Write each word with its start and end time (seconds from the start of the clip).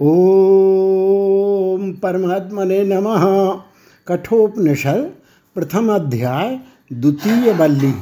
ओम 0.00 1.92
परमात्मने 1.92 2.84
नमः। 2.84 3.24
कठोपनिषद, 4.08 5.12
प्रथम 5.54 5.94
अध्याय, 5.94 6.60
द्वितीय 6.92 7.52
बल्ली 7.52 7.92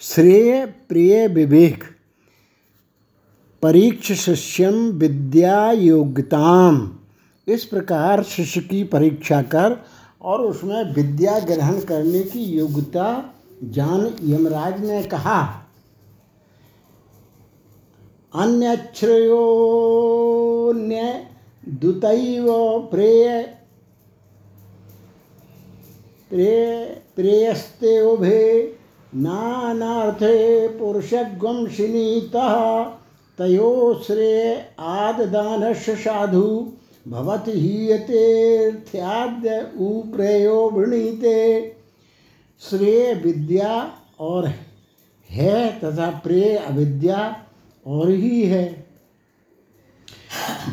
श्रेय, 0.00 0.66
प्रिय, 0.66 1.26
विवेक। 1.28 1.84
परीक्ष 3.62 4.12
शिष्यम 4.12 4.74
विद्या 4.74 5.72
योग्यताम 5.72 6.90
इस 7.48 7.64
प्रकार 7.64 8.22
शिष्य 8.22 8.60
की 8.60 8.84
परीक्षा 8.84 9.42
कर 9.42 9.84
और 10.22 10.40
उसमें 10.40 10.94
विद्या 10.94 11.38
ग्रहण 11.38 11.80
करने 11.80 12.20
की 12.20 12.40
योग्यता 12.40 13.34
जान 13.64 14.14
यमराज 14.24 14.84
ने 14.84 15.02
कहा। 15.02 15.58
अन्यश्रेयोन्य 20.72 21.26
दुतैव 21.68 22.46
प्रेय। 22.90 23.54
प्रेय, 26.30 26.84
प्रेयस्ते 27.16 28.00
उभे, 28.00 28.78
नानार्थे 29.14 30.68
पुरुषग्वंशिनीतः 30.68 32.84
तयो 33.38 34.02
श्रेय 34.06 34.66
आददानस्य 34.78 35.96
साधु 35.96 36.72
भवति 37.08 37.50
हीयतेऽर्थ्याद्य 37.50 39.84
उप्रेयो 39.84 40.70
वृणीते। 40.70 41.76
श्रेय 42.60 43.14
विद्या 43.14 43.94
और 44.20 44.52
है 45.30 45.80
तथा 45.80 46.10
प्रेय 46.10 46.56
अविद्या 46.56 47.46
और 47.86 48.10
ही 48.10 48.42
है। 48.42 48.81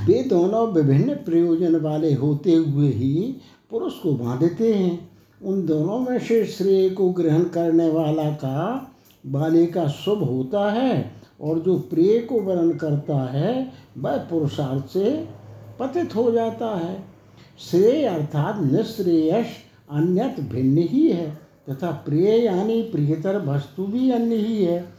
वे 0.05 0.23
दोनों 0.23 0.67
विभिन्न 0.67 1.13
प्रयोजन 1.13 1.75
वाले 1.75 2.13
होते 2.13 2.53
हुए 2.53 2.87
ही 2.87 3.35
पुरुष 3.69 3.93
को 3.93 4.11
बांधते 4.11 4.73
हैं। 4.73 5.09
उन 5.43 5.65
दोनों 5.65 5.99
में 5.99 6.19
से 6.19 6.45
श्रेय 6.45 6.89
को 6.89 7.09
ग्रहण 7.09 7.43
करने 7.43 7.89
वाला 7.89 8.29
का 8.29 8.85
वाले 9.25 9.65
का 9.65 9.87
शुभ 9.87 10.23
होता 10.23 10.71
है 10.71 11.11
और 11.41 11.59
जो 11.59 11.79
प्रिय 11.79 12.19
को 12.19 12.39
वर्ण 12.39 12.71
करता 12.71 13.31
है, 13.31 13.73
वह 13.97 14.17
पुरुषार्थ 14.17 14.85
से 14.85 15.27
पतित 15.79 16.15
हो 16.15 16.31
जाता 16.31 16.77
है। 16.77 17.03
श्रेय 17.59 18.05
अर्थात 18.05 18.71
निश्रेयस 18.71 19.45
अन्यत 19.91 20.39
भिन्न 20.39 20.77
ही 20.77 21.09
है, 21.11 21.37
तथा 21.69 21.91
प्रिय 21.91 22.45
यानी 22.45 22.81
प्रियतर 22.81 23.45
वस्तु 23.45 23.83
भी 23.83 24.11
अन्य 24.11 24.35
ही 24.35 24.63
है। 24.65 24.93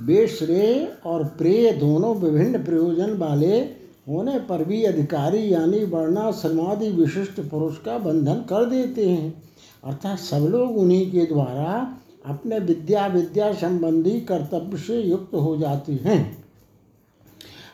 वे 0.00 0.26
श्रेय 0.26 0.92
और 1.06 1.24
प्रेय 1.24 1.72
दोनों 1.72 2.16
विभिन्न 2.16 2.64
प्रयोजन 2.64 3.16
वाले 3.16 3.85
होने 4.06 4.38
पर 4.38 4.64
भी 4.64 4.82
अधिकारी 4.84 5.52
यानी 5.52 5.84
वर्णा 5.84 6.30
समाधि 6.30 6.90
विशिष्ट 6.90 7.40
पुरुष 7.40 7.78
का 7.78 7.98
बंधन 7.98 8.34
कर 8.34 8.64
देते 8.64 9.08
हैं। 9.08 9.42
अर्थात 9.84 10.18
सब 10.18 10.48
लोग 10.50 10.76
उन्हीं 10.78 11.10
के 11.10 11.26
द्वारा 11.26 11.96
अपने 12.26 12.58
विद्या 12.58 13.06
विद्या 13.06 13.52
संबंधी 13.52 14.20
कर्तव्य 14.20 14.78
से 14.78 15.00
युक्त 15.00 15.34
हो 15.34 15.56
जाते 15.56 15.92
हैं। 15.92 16.44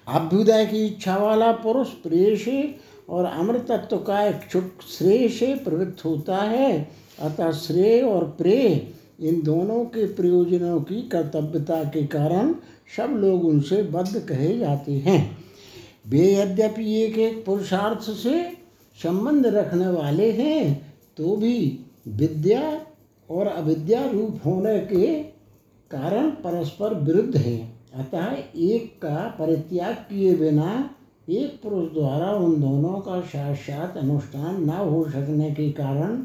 अभ्युदय 0.08 0.66
की 0.66 0.86
इच्छा 0.86 1.16
वाला 1.16 1.52
पुरुष 1.52 1.88
प्रेय 1.88 2.36
से 2.36 2.74
और 3.08 3.24
अमृतत्व 3.24 3.96
का 3.96 4.22
इच्छुक 4.24 4.82
श्रेय 4.98 5.28
से 5.28 5.54
प्रवृत्त 5.54 6.04
होता 6.04 6.36
है। 6.36 6.88
अतः 7.20 7.52
श्रेय 7.52 8.00
और 8.00 8.24
प्रेय 8.38 8.88
इन 9.20 9.42
दोनों 9.42 9.84
के 9.84 10.06
प्रयोजनों 10.06 10.80
की 10.80 11.02
कर्तव्यता 11.02 11.82
के 11.84 12.06
कारण 12.06 12.54
सब 12.96 13.16
लोग 13.16 13.44
उनसे 13.44 13.82
बद्ध 13.82 14.20
कहे 14.20 14.58
जाते 14.58 14.92
हैं। 14.92 15.20
वे 16.04 16.32
यद्यपि 16.34 16.94
एक 17.02 17.18
एक 17.18 17.44
पुरुषार्थ 17.44 18.10
से 18.12 18.42
संबंध 18.98 19.46
रखने 19.46 19.86
वाले 19.88 20.30
हैं 20.32 20.94
तो 21.16 21.36
भी 21.36 21.58
विद्या 22.08 22.62
और 23.30 23.46
अविद्या 23.46 24.04
रूप 24.10 24.40
होने 24.46 24.78
के 24.78 25.22
कारण 25.90 26.30
परस्पर 26.42 26.94
विरुद्ध 26.94 27.36
हैं। 27.36 27.60
अतः 27.94 28.26
एक 28.56 28.92
का 28.96 29.16
परित्याग 29.38 29.94
किए 29.94 30.34
बिना 30.34 30.90
एक 31.28 31.60
पुरुष 31.62 31.92
द्वारा 31.92 32.32
उन 32.32 32.60
दोनों 32.60 33.00
का 33.00 33.20
साक्षात 33.20 33.96
अनुष्ठान 33.96 34.62
न 34.64 34.70
हो 34.70 35.04
सकने 35.10 35.50
के 35.50 35.70
कारण 35.72 36.18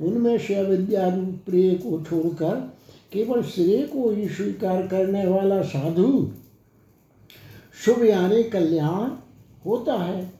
उनमें 0.00 0.38
से 0.38 0.54
अविद्या 0.54 1.08
रूप 1.08 1.38
प्रिय 1.46 1.74
को 1.74 2.00
छोड़कर 2.00 2.54
केवल 3.12 3.42
श्रेय 3.42 3.82
को 3.86 4.10
ही 4.10 4.28
स्वीकार 4.28 4.86
करने 4.86 5.26
वाला 5.26 5.60
साधु, 5.62 6.30
शुभ 7.84 8.04
यानी 8.04 8.42
कल्याण 8.42 9.10
होता 9.66 9.94
है। 9.94 10.32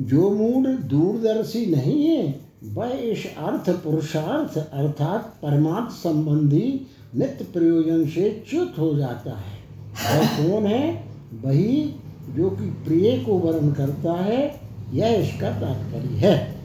जो 0.00 0.30
मूड 0.30 0.66
दूरदर्शी 0.66 1.66
नहीं 1.66 2.06
है, 2.06 2.40
वह 2.64 2.88
इस 2.88 3.26
अर्थ 3.26 3.70
पुरुषार्थ 3.70 4.70
अर्थात 4.72 5.38
परमार्थ 5.42 5.94
संबंधी 5.94 6.86
नित्य 7.16 7.44
प्रयोजन 7.44 8.06
से 8.06 8.44
च्युत 8.50 8.74
हो 8.78 8.94
जाता 8.94 9.38
है। 9.38 9.56
वह 9.92 10.26
कौन 10.26 10.66
है? 10.66 11.04
वही 11.42 11.94
जो 12.34 12.50
कि 12.50 12.66
प्रिय 12.66 13.18
को 13.18 13.38
वर्ण 13.38 13.72
करता 13.72 14.12
है, 14.12 14.60
यह 14.92 15.08
इसका 15.08 15.50
तात्पर्य 15.50 16.14
है। 16.14 16.56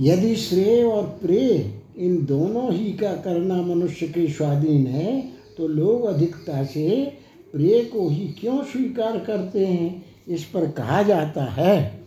यदि 0.00 0.36
श्रेय 0.36 0.84
और 0.84 1.02
प्रेय 1.02 1.74
इन 1.98 2.24
दोनों 2.24 2.72
ही 2.72 2.92
का 2.92 3.12
करना 3.12 3.62
मनुष्य 3.62 4.06
के 4.06 4.28
स्वाधीन 4.28 4.86
है 4.86 5.32
तो 5.58 5.68
लोग 5.68 6.04
अधिकता 6.04 6.64
से 6.64 7.18
प्रेय 7.54 7.84
को 7.84 8.08
ही 8.08 8.36
क्यों 8.40 8.62
स्वीकार 8.62 9.18
करते 9.18 9.66
हैं? 9.66 10.04
इस 10.28 10.44
पर 10.44 10.70
कहा 10.70 11.02
जाता 11.02 11.44
है, 11.44 12.04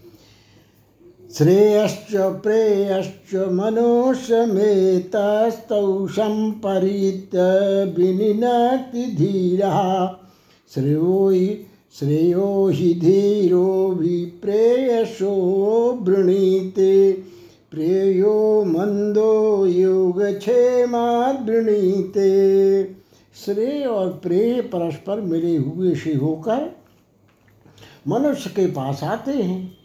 श्रेयश्च 1.34 2.16
प्रेयश्च 2.16 3.36
मनुष्यमेतस्तौ 3.36 6.08
संपरीत 6.08 7.32
विनिनक्ति 7.98 9.16
धीरा। 9.16 10.20
श्रेयो 10.76 11.30
हि 11.30 11.66
श्रेयो 11.94 12.68
हि 12.68 12.94
धीरो 12.94 13.98
विप्रेयसो 14.00 16.00
वृणीते। 16.02 17.24
प्रेयो 17.72 18.64
मंदो 18.68 19.66
योग 19.66 20.24
वृणीते। 21.46 22.97
श्रेय 23.46 23.86
और 23.86 24.10
प्रेय 24.14 24.62
परस्पर 24.62 25.22
मिले 25.22 25.56
हुए 25.58 25.94
से 25.96 26.14
होकर 26.14 26.70
मनुष्य 28.08 28.50
के 28.50 28.66
पास 28.68 29.04
आते 29.04 29.32
हैं। 29.32 29.78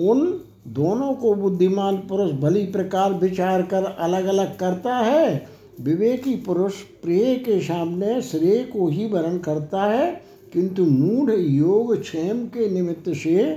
उन 0.00 0.20
दोनों 0.68 1.12
को 1.14 1.34
बुद्धिमान 1.34 1.96
पुरुष 1.98 2.32
भली 2.32 2.64
प्रकार 2.66 3.12
विचार 3.12 3.62
कर 3.62 3.84
अलग 3.84 4.24
अलग 4.24 4.56
करता 4.56 4.96
है। 4.96 5.46
विवेकी 5.80 6.34
पुरुष 6.36 6.80
प्रेय 7.02 7.34
के 7.36 7.60
सामने 7.60 8.20
श्रेय 8.22 8.62
को 8.64 8.88
ही 8.88 9.06
वर्ण 9.06 9.38
करता 9.38 9.84
है, 9.84 10.10
किंतु 10.52 10.84
मूढ़ 10.84 11.32
योग 11.32 12.00
क्षेम 12.00 12.44
के 12.46 12.68
निमित्त 12.70 13.08
से 13.14 13.52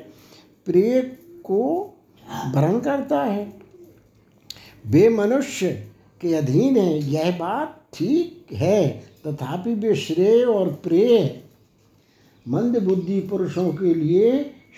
प्रेय 0.65 1.01
को 1.43 1.63
वर्ण 2.55 2.79
करता 2.79 3.23
है। 3.23 3.53
वे 4.87 5.07
मनुष्य 5.09 5.71
के 6.21 6.33
अधीन 6.33 6.77
है, 6.77 6.99
यह 7.11 7.37
बात 7.37 7.81
ठीक 7.93 8.53
है। 8.53 9.10
तथापि 9.25 9.73
वे 9.73 9.95
श्रेय 9.95 10.43
और 10.43 10.69
प्रेय 10.83 11.41
मंद 12.45 12.77
बुद्धि 12.83 13.19
पुरुषों 13.19 13.69
के 13.73 13.93
लिए 13.93 14.31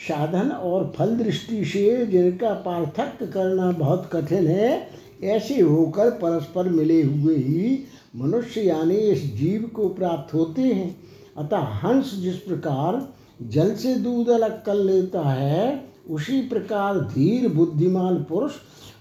साधन 0.08 0.50
और 0.50 0.92
फल 0.98 1.16
दृष्टि 1.18 1.64
से 1.66 2.06
जिनका 2.06 2.54
पार्थक्य 2.66 3.28
करना 3.28 3.72
बहुत 3.72 4.10
कठिन 4.14 4.48
है, 4.48 4.90
ऐसे 5.24 5.60
होकर 5.62 6.10
परस्पर 6.12 6.70
मिले 6.70 7.02
हुए 7.02 7.36
ही 7.36 7.80
मनुष्य 8.16 8.62
यानी 8.62 8.96
इस 8.96 9.24
जीव 9.36 9.70
को 9.76 9.88
प्राप्त 9.90 10.34
होते 10.34 10.62
हैं। 10.62 10.96
अतः 11.38 11.58
हंस 11.58 12.14
जिस 12.14 12.36
प्रकार 12.38 13.08
जल 13.42 13.74
से 13.76 13.96
दूध 13.96 14.30
अलग 14.30 14.64
कर 14.66 14.76
लेता 14.76 15.22
है, 15.22 15.84
उसी 16.10 16.42
प्रकार 16.42 17.00
धीर 17.00 17.48
बुद्धिमान 17.50 18.24
पुरुष 18.24 18.52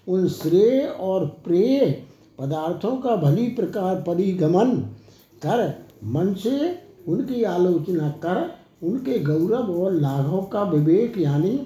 उन 0.09 0.29
श्रेय 0.29 0.81
और 1.01 1.27
प्रेय 1.45 1.91
पदार्थों 2.39 2.97
का 2.97 3.17
भली 3.17 3.47
प्रकार 3.49 3.97
परिगमन 3.97 4.71
कर, 5.47 5.87
मन 6.05 6.35
से 6.35 6.79
उनकी 7.09 7.43
आलोचना 7.43 8.09
कर, 8.09 8.55
उनके 8.83 9.19
गौरव 9.19 9.83
और 9.83 9.93
लाभों 9.93 10.43
का 10.43 10.63
विवेक 10.63 11.19
यानी 11.19 11.57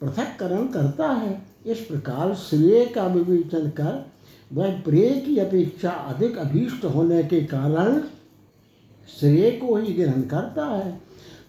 पृथककरण 0.00 0.66
करता 0.66 1.08
है। 1.08 1.42
इस 1.66 1.78
प्रकार 1.78 2.34
श्रेय 2.34 2.86
का 2.86 3.06
विवेचन 3.06 3.68
कर, 3.68 4.06
वह 4.52 4.80
प्रेय 4.80 5.20
की 5.20 5.36
अपेक्षा 5.36 5.90
अधिक 5.90 6.38
अभीष्ट 6.38 6.84
होने 6.84 7.22
के 7.22 7.40
कारण 7.40 8.00
श्रेय 9.20 9.50
को 9.50 9.76
ही 9.76 9.92
ग्रहण 9.92 10.22
करता 10.22 10.66
है। 10.66 11.00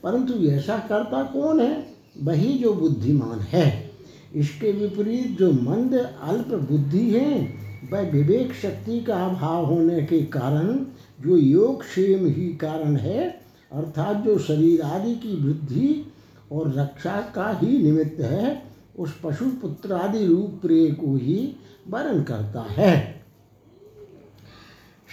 परंतु 0.03 0.33
ऐसा 0.33 0.77
करता 0.77 1.23
कौन 1.23 1.59
है? 1.59 1.87
वही 2.23 2.57
जो 2.57 2.73
बुद्धिमान 2.73 3.39
है। 3.39 3.91
इसके 4.35 4.71
विपरीत 4.71 5.37
जो 5.39 5.51
मंद, 5.51 6.15
अल्प 6.21 6.47
बुद्धि 6.47 7.11
है, 7.11 7.53
वह 7.91 8.11
विवेक 8.11 8.53
शक्ति 8.53 8.99
का 8.99 9.25
अभाव 9.25 9.65
होने 9.65 10.01
के 10.01 10.21
कारण 10.21 10.85
जो 11.25 11.37
योग 11.37 11.81
क्षेम 11.81 12.25
ही 12.25 12.43
कारण 12.53 12.95
है, 12.95 13.41
अर्थात 13.71 14.17
जो 14.17 14.39
शरीर 14.39 14.81
आदि 14.81 15.15
की 15.15 15.43
वृद्धि 15.43 16.05
और 16.51 16.73
रक्षा 16.73 17.31
का 17.35 17.59
ही 17.63 17.83
निमित्त 17.83 18.19
है, 18.19 18.63
उस 18.99 19.19
पशु 19.23 19.45
पुत्र 19.45 19.93
आदि 19.93 20.25
रूप 20.25 20.59
प्रिय 20.61 20.91
को 20.91 21.15
ही 21.15 21.55
वरण 21.89 22.23
करता 22.23 22.65
है। 22.69 23.23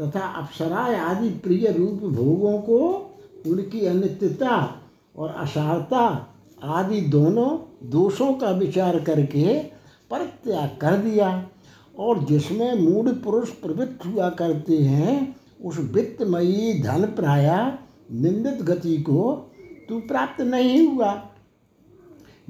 तथा 0.00 0.20
अप्सरा 0.20 0.78
आदि 0.78 1.28
प्रिय 1.28 1.72
रूप 1.72 2.12
भोगों 2.12 2.58
को, 2.58 3.10
उनकी 3.46 3.86
अनित्यता 3.86 4.82
और 5.16 5.28
असारता 5.28 6.34
आदि 6.62 7.00
दोनों 7.00 7.58
दोषों 7.90 8.32
का 8.32 8.50
विचार 8.50 9.00
करके 9.00 9.58
परित्याग 10.10 10.68
कर 10.80 10.96
दिया। 10.96 11.48
और 11.98 12.24
जिसमें 12.24 12.74
मूड 12.74 13.22
पुरुष 13.22 13.48
प्रवृत्त 13.48 14.06
हुआ 14.06 14.30
करते 14.30 14.78
हैं 14.78 15.39
उस 15.64 15.78
वित्तमयी 15.78 16.82
धन 16.82 17.04
प्राया 17.04 17.78
निंदित 18.12 18.62
गति 18.62 18.96
को 18.98 19.50
तू 19.88 20.00
प्राप्त 20.00 20.40
नहीं 20.40 20.86
हुआ। 20.86 21.22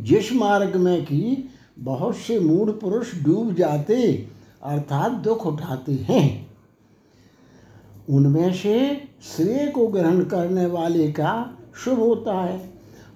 जिस 0.00 0.32
मार्ग 0.32 0.76
में 0.76 1.04
कि 1.04 1.48
बहुत 1.78 2.16
से 2.16 2.40
मूड 2.40 2.80
पुरुष 2.80 3.22
डूब 3.24 3.54
जाते, 3.54 4.26
अर्थात 4.62 5.12
दुख 5.12 5.46
उठाते 5.46 5.92
हैं, 5.92 6.50
उनमें 8.10 8.52
से 8.52 9.04
श्रेय 9.22 9.66
को 9.66 9.86
ग्रहण 9.86 10.24
करने 10.24 10.66
वाले 10.66 11.12
का 11.12 11.58
शुभ 11.84 11.98
होता 11.98 12.40
है, 12.40 12.70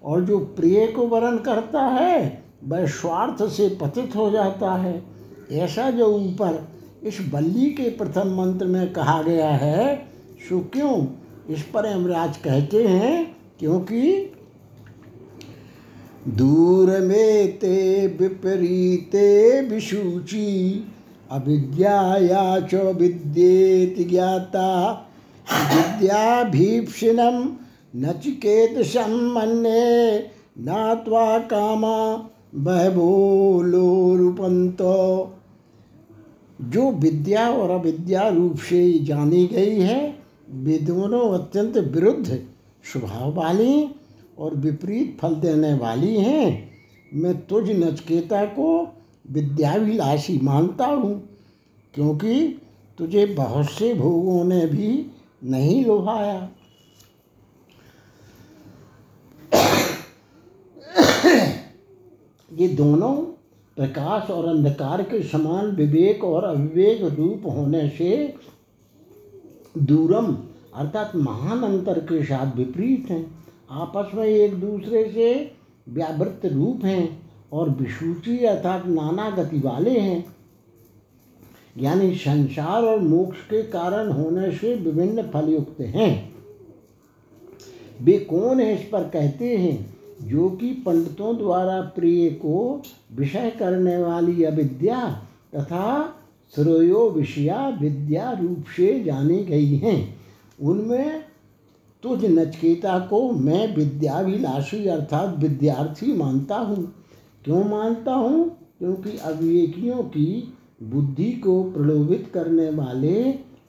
और 0.05 0.25
जो 0.25 0.39
प्रिय 0.39 0.87
को 0.87 1.07
वरण 1.07 1.39
करता 1.39 1.83
है, 1.83 2.45
वह 2.65 2.87
स्वार्थ 2.87 3.49
से 3.49 3.69
पतित 3.69 4.17
हो 4.17 4.31
जाता 4.31 4.73
है। 4.73 5.05
ऐसा 5.51 5.91
जो 5.91 6.07
ऊपर 6.07 6.74
इस 7.05 7.19
बल्ली 7.33 7.71
के 7.71 7.91
प्रथम 7.91 8.29
मंत्र 8.37 8.67
में 8.67 8.93
कहा 8.93 9.23
गया 9.23 9.49
है, 9.49 9.97
सो 10.49 10.61
क्यों? 10.73 11.07
इस 11.51 11.63
पर 11.63 11.87
यमराज 11.87 12.37
कहते 12.37 12.85
हैं, 12.85 13.37
क्योंकि 13.59 14.31
दूर 16.29 16.91
में 17.01 17.59
ते 17.59 18.07
विपरीते 18.21 19.61
विशुचि 19.61 20.85
अविद्याया 21.31 22.61
च 22.61 22.75
विद्येति 22.75 24.05
ज्ञाता 24.05 24.93
विद्याभीप्सिनं 25.75 27.37
नचिकेतसं 27.97 29.13
मन्ये 29.33 30.19
नात्वा 30.59 31.39
कामा 31.39 31.99
बहबोलोरूपंतो 32.55 33.75
जो 36.61 36.91
विद्या 36.91 37.51
और 37.51 37.71
अविद्या 37.71 38.29
रूप 38.29 38.59
से 38.59 38.99
जानी 38.99 39.47
गई 39.47 39.81
है 39.81 40.19
वे 40.51 40.79
दोनों 40.79 41.39
अत्यंत 41.39 41.77
विरुद्ध 41.77 42.47
स्वभाव 42.93 43.35
वाली 43.35 43.91
और 44.39 44.55
विपरीत 44.55 45.19
फल 45.21 45.35
देने 45.35 45.75
वाली 45.75 46.17
हैं। 46.17 46.73
मैं 47.15 47.47
तुझ 47.47 47.71
नचकेता 47.71 48.45
को 48.45 48.97
विद्याभिलाषी 49.31 50.39
मानता 50.39 50.87
हूँ, 50.87 51.29
क्योंकि 51.95 52.61
तुझे 52.99 53.27
बहुत 53.27 53.71
से 53.71 53.95
भोगों 53.95 54.45
ने 54.45 54.67
भी 54.67 55.07
नहीं 55.45 55.85
लोभाया। 55.85 56.51
ये 62.53 62.69
दोनों 62.69 63.44
प्रकाश 63.77 64.31
और 64.31 64.49
अंधकार 64.49 65.03
के 65.03 65.23
समान 65.23 65.67
विवेक 65.67 66.25
और 66.25 66.45
अविवेक 66.45 67.03
रूप 67.03 67.43
होने 67.47 67.89
से 67.89 68.35
दूरम, 69.79 70.37
अर्थात 70.75 71.17
महान 71.17 71.63
अंतर 71.63 71.99
के 71.99 72.25
साथ 72.25 72.57
विपरीत 72.57 73.07
हैं। 73.11 73.45
आपस 73.71 74.15
में 74.15 74.25
एक 74.25 74.55
दूसरे 74.55 75.05
से 75.05 75.53
व्यावृत 75.89 76.41
रूप 76.45 76.85
हैं 76.85 77.33
और 77.53 77.71
विसूची, 77.71 78.39
अर्थात 78.39 78.87
नाना 78.87 79.31
गति 79.31 79.59
वाले 79.59 79.99
हैं। 80.01 80.37
यानी 81.79 82.15
संसार 82.15 82.83
और 82.83 82.99
मोक्ष 82.99 83.39
के 83.39 83.63
कारण 83.63 84.11
होने 84.11 84.53
से 84.53 84.75
विभिन्न 84.75 85.23
फलयुक्त 85.23 85.81
हैं। 85.81 86.35
वे 88.03 88.19
कौन 88.19 88.61
है 88.61 88.75
इस 88.75 88.89
पर 88.89 89.03
कहते 89.03 89.57
हैं? 89.57 89.94
जो 90.23 90.51
कि 90.51 90.71
पंडितों 90.71 91.39
द्वारा 91.39 91.81
प्रिय 91.81 92.31
को 92.31 92.83
विषय 93.17 93.53
करने 93.59 93.97
वाली 93.99 94.45
अविद्या 94.45 95.09
तथा 95.55 96.15
श्रेयो 96.55 97.11
विषया 97.11 97.69
विद्या 97.69 98.33
रूप 98.33 98.65
से 98.77 99.05
जानी 99.05 99.45
गई 99.45 99.77
हैं। 99.77 100.17
उनमें 100.63 101.25
तुझ 102.03 102.25
नचकेता 102.25 102.99
को 102.99 103.31
मैं 103.31 103.77
विद्याभिलाषी 103.77 104.87
अर्थात 104.87 105.39
विद्यार्थी 105.39 106.13
मानता 106.13 106.57
हूँ। 106.57 106.95
क्यों 107.45 107.65
मानता 107.65 108.15
हूँ? 108.15 108.57
क्योंकि 108.79 109.19
अविवेकियों 109.19 109.97
की 109.97 110.55
बुद्धि 110.83 111.33
को 111.33 111.63
प्रलोभित 111.63 112.31
करने 112.35 112.71
वाले 112.71 113.23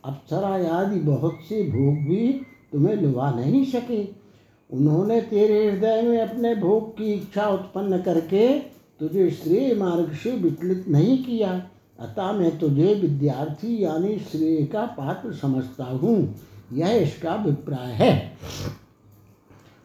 अप्सरा 0.06 0.76
आदि 0.76 1.00
बहुत 1.00 1.34
से 1.50 1.64
भोग 1.64 1.96
भी 1.96 2.42
तुम्हें 2.72 2.96
लुभा 2.96 3.32
नहीं 3.32 3.66
सके। 3.66 4.25
उन्होंने 4.72 5.22
तेरे 5.22 5.72
हृदय 5.72 6.02
में 6.02 6.20
अपने 6.22 6.56
भोग 6.56 6.98
की 6.98 7.14
इच्छा 7.14 7.48
उत्पन्न 7.48 8.02
करके 8.02 8.60
तुझे 9.00 9.32
श्रेय 9.32 9.76
मार्ग 9.76 10.14
से 10.14 10.32
विचलित 10.32 10.86
नहीं 10.90 11.24
किया। 11.24 11.52
अतः 12.00 12.32
मैं 12.32 12.60
तुझे 12.60 12.94
विद्यार्थी 12.94 13.84
यानी 13.84 14.20
श्रेय 14.20 14.66
का 14.66 14.86
पात्र 14.86 15.34
समझता 15.34 15.84
हूँ। 15.84 16.36
यह 16.74 16.88
इसका 16.88 17.34
अभिप्राय 17.34 17.92
है। 17.92 18.38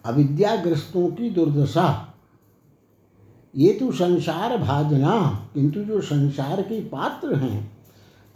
अविद्याग्रस्तों 0.04 1.08
की 1.08 1.30
दुर्दशा। 1.30 2.14
ये 3.56 3.72
तो 3.72 3.92
संसार 3.92 4.58
भाजना, 4.58 5.46
किंतु 5.54 5.80
जो 5.80 6.00
संसार 6.00 6.62
के 6.62 6.80
पात्र 6.80 7.34
हैं। 7.34 7.78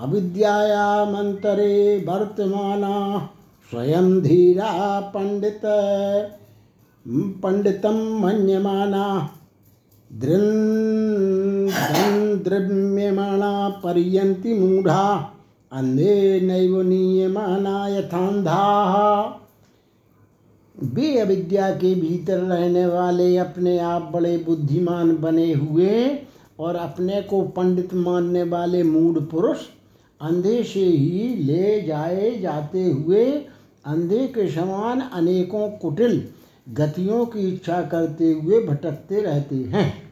अविद्याया 0.01 1.05
मंतरे 1.05 2.05
वर्तमाना। 2.09 3.31
स्वयं 3.71 4.21
धीरा 4.21 5.01
पंडित 5.01 5.61
पंडितम 7.43 8.21
मन्यमाना 8.23 9.31
द्रव्यमाणा 12.45 13.69
पर्यंति 13.69 14.55
मूढ़ा 14.55 15.33
अंधे 15.73 16.41
नैव 16.41 16.83
नीयमाना 16.83 17.89
यथांधा 17.89 18.61
वे 20.83 21.19
अविद्या 21.19 21.71
के 21.71 21.95
भीतर 21.95 22.39
रहने 22.39 22.87
वाले 22.87 23.37
अपने 23.37 23.79
आप 23.79 24.11
बड़े 24.13 24.37
बुद्धिमान 24.39 25.17
बने 25.17 25.53
हुए 25.53 26.19
और 26.59 26.77
अपने 26.77 27.23
को 27.23 27.43
पंडित 27.43 27.95
मानने 27.95 28.43
वाले 28.43 28.83
मूढ़ 28.83 29.19
पुरुष, 29.19 29.57
अंधे 30.21 30.63
से 30.63 30.81
ही 30.81 31.35
ले 31.35 31.81
जाए 31.83 32.39
जाते 32.41 32.85
हुए 32.91 33.47
अंधे 33.87 34.27
के 34.27 34.51
समान 34.51 35.01
अनेकों 35.01 35.69
कुटिल 35.71 36.29
गतियों 36.69 37.27
की 37.27 37.49
इच्छा 37.55 37.83
करते 37.83 38.33
हुए 38.33 38.61
भटकते 38.61 39.21
रहते 39.21 39.57
हैं। 39.57 40.03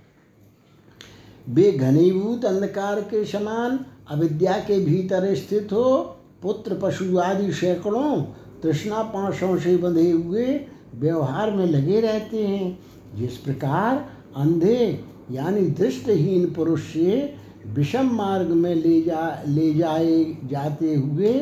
वे 1.48 1.72
घनीभूत 1.72 2.44
अंधकार 2.44 3.00
के 3.00 3.24
समान 3.24 3.78
अविद्या 4.10 4.52
के 4.52 4.84
भीतर 4.84 5.34
स्थित 5.34 5.68
हो, 5.72 6.16
पुत्र, 6.42 6.78
पशु 6.82 7.18
आदि 7.18 7.52
सैकड़ों 7.52 8.22
तृष्णा 8.62 9.02
पाशों 9.02 9.58
से 9.58 9.76
बंधे 9.76 10.10
हुए 10.10 10.66
व्यवहार 10.94 11.50
में 11.50 11.66
लगे 11.66 12.00
रहते 12.00 12.46
हैं। 12.46 12.78
जिस 13.14 13.36
प्रकार 13.36 14.10
अंधे 14.36 15.04
यानी 15.30 15.60
दृष्टहीन 15.60 16.50
पुरुष 16.50 16.82
से 16.82 17.34
विषम 17.66 18.10
मार्ग 18.12 18.48
में 18.48 18.74
ले 18.74 19.02
जा, 19.02 19.42
ले 19.48 19.74
जाए, 19.74 20.24
जाते 20.44 20.94
हुए 20.94 21.32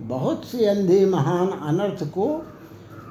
बहुत 0.00 0.44
से 0.44 0.66
अंधे 0.66 1.04
महान 1.06 1.48
अनर्थ 1.48 2.04
को 2.04 2.26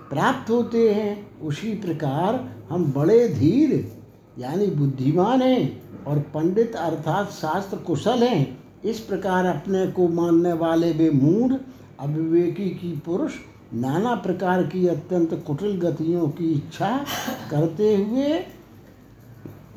प्राप्त 0.10 0.50
होते 0.50 0.94
हैं। 0.94 1.40
उसी 1.42 1.74
प्रकार 1.74 2.50
हम 2.70 2.92
बड़े 2.94 3.28
धीर, 3.30 3.92
यानी 4.40 4.66
बुद्धिमान 4.68 5.42
हैं 5.42 6.04
और 6.06 6.20
पंडित 6.20 6.76
अर्थात 6.76 7.30
शास्त्र 7.32 7.78
कुशल 7.78 8.24
हैं। 8.24 8.58
इस 8.86 9.00
प्रकार 9.00 9.46
अपने 9.46 9.88
को 9.88 10.08
मानने 10.08 10.54
वाले 10.54 10.92
वे 10.92 11.10
मूढ़, 11.10 11.54
अविवेकी 12.00 12.70
की 12.70 12.92
पुरुष, 13.06 13.32
नाना 13.74 14.16
प्रकार 14.16 14.64
की 14.64 14.88
अत्यंत 14.88 15.34
कुटिल 15.48 15.80
गतियों 15.80 16.28
की 16.30 16.52
इच्छा 16.52 17.06
करते 17.52 17.96
हुए 17.96 18.40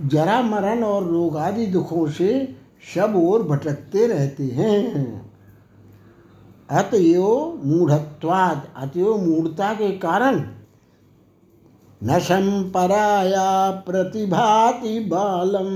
जरा 0.05 0.41
मरण 0.43 0.83
और 0.83 1.07
रोग 1.07 1.37
आदि 1.37 1.67
दुखों 1.67 2.07
से 2.09 2.57
सब 2.95 3.15
ओर 3.17 3.43
भटकते 3.43 4.07
रहते 4.07 4.45
हैं। 4.45 5.24
अतयो 6.71 7.61
मूढ़त्वाद 7.65 8.63
अतयो 8.77 9.17
मूढ़ता 9.17 9.73
के 9.75 9.91
कारण 9.99 10.37
न 12.03 12.19
संपराया 12.19 13.71
प्रतिभाति 13.87 14.99
बालम 15.01 15.71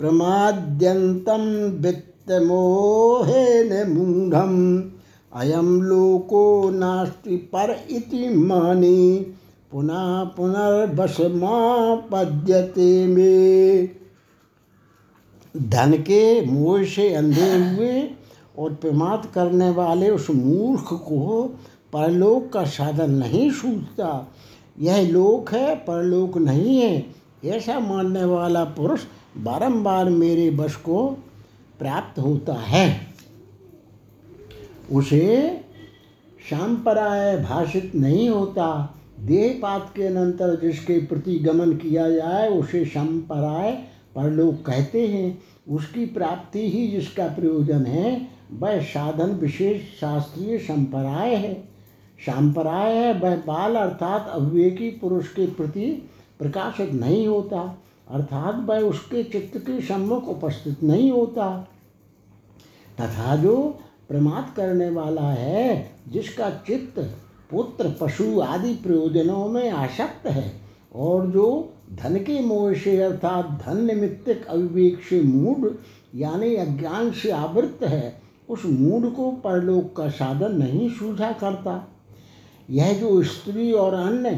प्रमाद्यंतम 0.00 1.42
वित्तमोहेन 1.82 3.72
मूढ़म। 3.90 4.54
अयम 5.32 5.68
लोको 5.82 6.70
नास्ति 6.70 7.36
पर 7.52 7.70
इति 7.90 8.28
मानी 8.28 9.00
पुनः 9.72 10.24
पुनर्वसमापद्यते 10.36 11.30
में। 13.06 13.88
धन 15.56 15.92
के 15.98 16.22
मोह 16.46 16.84
से 16.84 17.14
अंधे 17.14 17.50
हुए 17.56 18.02
और 18.58 18.74
प्रमाद 18.74 19.32
करने 19.34 19.70
वाले 19.70 20.10
उस 20.10 20.30
मूर्ख 20.30 20.84
को 20.92 21.58
परलोक 21.92 22.52
का 22.52 22.64
साधन 22.64 23.10
नहीं 23.10 23.50
सूझता। 23.50 24.32
यह 24.80 25.10
लोक 25.10 25.52
है, 25.52 25.74
परलोक 25.74 26.38
नहीं 26.38 26.78
है। 26.78 27.06
ऐसा 27.44 27.80
मानने 27.80 28.24
वाला 28.24 28.64
पुरुष 28.64 29.00
बारंबार 29.36 30.04
मेरे 30.04 30.50
वश 30.50 30.74
को 30.74 31.08
प्राप्त 31.78 32.18
होता 32.18 32.54
है। 32.54 33.00
उसे 34.92 35.60
सांपराय 36.50 37.36
भाषित 37.36 37.92
नहीं 37.94 38.28
होता। 38.28 38.94
देहपात 39.20 39.92
के 39.96 40.02
अनंतर 40.02 40.60
जिसके 40.60 40.98
प्रति 40.98 41.38
गमन 41.38 41.72
किया 41.72 42.10
जाए, 42.10 42.48
उसे 42.48 42.84
संपराय 42.84 43.72
परलोक 44.16 44.54
कहते 44.54 45.06
हैं। 45.06 45.42
उसकी 45.68 46.06
प्राप्ति 46.06 46.70
ही 46.70 46.88
जिसका 46.88 47.26
प्रयोजन 47.26 47.86
है 47.86 48.33
वह 48.54 48.82
साधन 48.82 49.30
विशेष 49.30 50.00
शास्त्रीय 50.00 50.58
संपराय 50.58 51.34
है। 51.34 51.54
संपराय 52.20 52.92
है, 52.92 53.12
वह 53.12 53.36
बाल 53.36 53.74
अर्थात 53.76 54.28
अविवेकी 54.28 54.90
पुरुष 54.90 55.28
के 55.28 55.46
प्रति 55.46 56.10
प्रकाशित 56.38 56.92
नहीं 56.92 57.26
होता, 57.26 57.78
अर्थात 58.10 58.68
वह 58.68 58.78
उसके 58.78 59.22
चित्त 59.22 59.58
के 59.58 59.80
सम्मुख 59.80 60.28
उपस्थित 60.28 60.82
नहीं 60.82 61.10
होता। 61.10 61.68
तथा 63.00 63.36
जो 63.36 63.78
प्रमाद 64.08 64.52
करने 64.56 64.90
वाला 64.90 65.30
है, 65.30 65.90
जिसका 66.08 66.50
चित्त, 66.50 66.98
पुत्र, 67.50 67.94
पशु 68.00 68.40
आदि 68.40 68.74
प्रयोजनों 68.74 69.48
में 69.48 69.70
आसक्त 69.70 70.26
है, 70.26 70.52
और 70.94 71.26
जो 71.26 71.72
धन 71.92 72.16
के 72.16 72.40
मोह 72.40 72.74
से 72.74 73.02
अर्थात 73.02 73.62
धन 73.66 73.84
निमित्तक 73.84 74.46
अविवेक 74.46 75.00
से 75.10 75.22
मूड 75.22 75.78
यानी 76.14 76.56
अज्ञान 76.56 77.12
से 77.12 77.30
आवृत्त 77.30 77.84
है 77.84 78.23
उस 78.48 78.62
मूड 78.66 79.14
को 79.14 79.30
परलोक 79.30 79.96
का 79.96 80.08
साधन 80.08 80.52
नहीं 80.52 80.90
सूझा 80.90 81.32
करता। 81.32 81.88
यह 82.70 83.00
जो 83.00 83.22
स्त्री 83.22 83.72
और 83.72 83.94
अन्य 83.94 84.30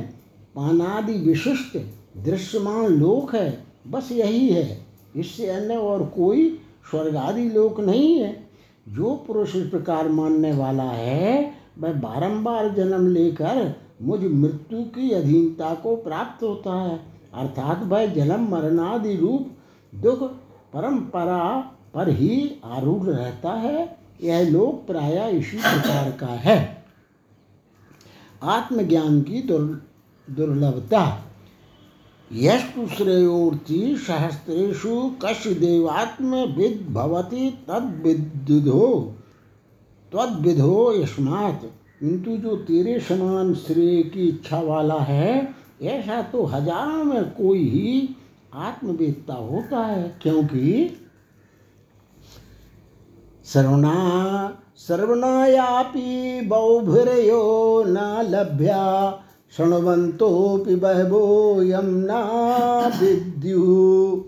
पानादि 0.57 1.13
विशिष्ट 1.13 1.79
दृश्यमान 2.25 2.87
लोक 2.87 3.35
है, 3.35 3.65
बस 3.89 4.13
यही 4.13 4.49
है। 4.49 4.87
इससे 5.17 5.47
अन्य 5.47 5.77
और 5.77 6.05
कोई 6.05 6.59
स्वर्ग 6.91 7.17
आदि 7.17 7.49
लोक 7.49 7.81
नहीं 7.81 8.19
है। 8.19 8.47
जो 8.89 9.25
पुरुष 9.27 9.57
इस 9.57 9.67
प्रकार 9.67 10.09
मानने 10.09 10.53
वाला 10.53 10.83
है, 10.83 11.53
वह 11.79 11.93
बारंबार 11.93 12.75
जन्म 12.75 13.07
लेकर 13.07 13.75
मुझ 14.03 14.21
मृत्यु 14.21 14.83
की 14.83 15.11
अधीनता 15.11 15.75
को 15.75 15.97
प्राप्त 15.97 16.43
होता 16.43 16.83
है। 16.83 17.01
अर्थात 17.35 17.83
वह 17.83 18.07
जन्म 18.07 18.49
मरणादि 18.51 19.17
रूप 19.17 19.47
दुख, 19.95 20.23
परंपरा 20.73 21.73
पर 21.97 22.09
ही 22.09 22.61
आरूढ़ 22.65 23.07
रहता 23.07 23.51
है, 23.51 23.99
यह 24.23 24.49
लोक 24.51 24.87
प्राय 24.87 25.31
इसी 25.31 25.57
प्रकार 25.57 26.11
का 26.11 26.27
है। 26.27 26.85
आत्मज्ञान 28.43 29.21
की 29.23 29.43
दुर्लभता। 30.31 31.23
यस्तु 32.33 32.87
श्रेयोर्थी 32.87 33.97
सहस्रेशु 33.97 35.11
कश 35.25 35.47
देवात्म 35.47 36.35
विद 36.35 36.87
भवती 36.93 37.51
तद्विदो 37.51 39.15
तद्विधो 40.13 41.03
यस्मात्। 41.03 41.65
किंतु 42.01 42.37
जो 42.37 42.57
तेरे 42.57 43.01
समान 43.01 43.55
श्रेय 43.55 44.03
की 44.03 44.29
इच्छा 44.29 44.61
वाला 44.61 44.99
है, 45.01 45.55
ऐसा 45.83 46.23
तो 46.23 46.45
हज़ारों 46.45 47.05
में 47.05 47.25
कोई 47.25 47.69
ही 47.69 48.17
आत्मवेदता 48.55 49.35
होता 49.35 49.79
है। 49.79 50.19
क्योंकि 50.23 51.01
सर्वना 53.47 54.59
सर्वनायापि 54.77 56.41
बहुभिरयो 56.47 57.85
न 57.87 57.99
लभ्या। 58.31 59.19
शृण्वन्तोऽपि 59.57 60.75
बहवोऽयं 60.77 61.85
न 61.85 62.11
विद्युः। 63.01 64.23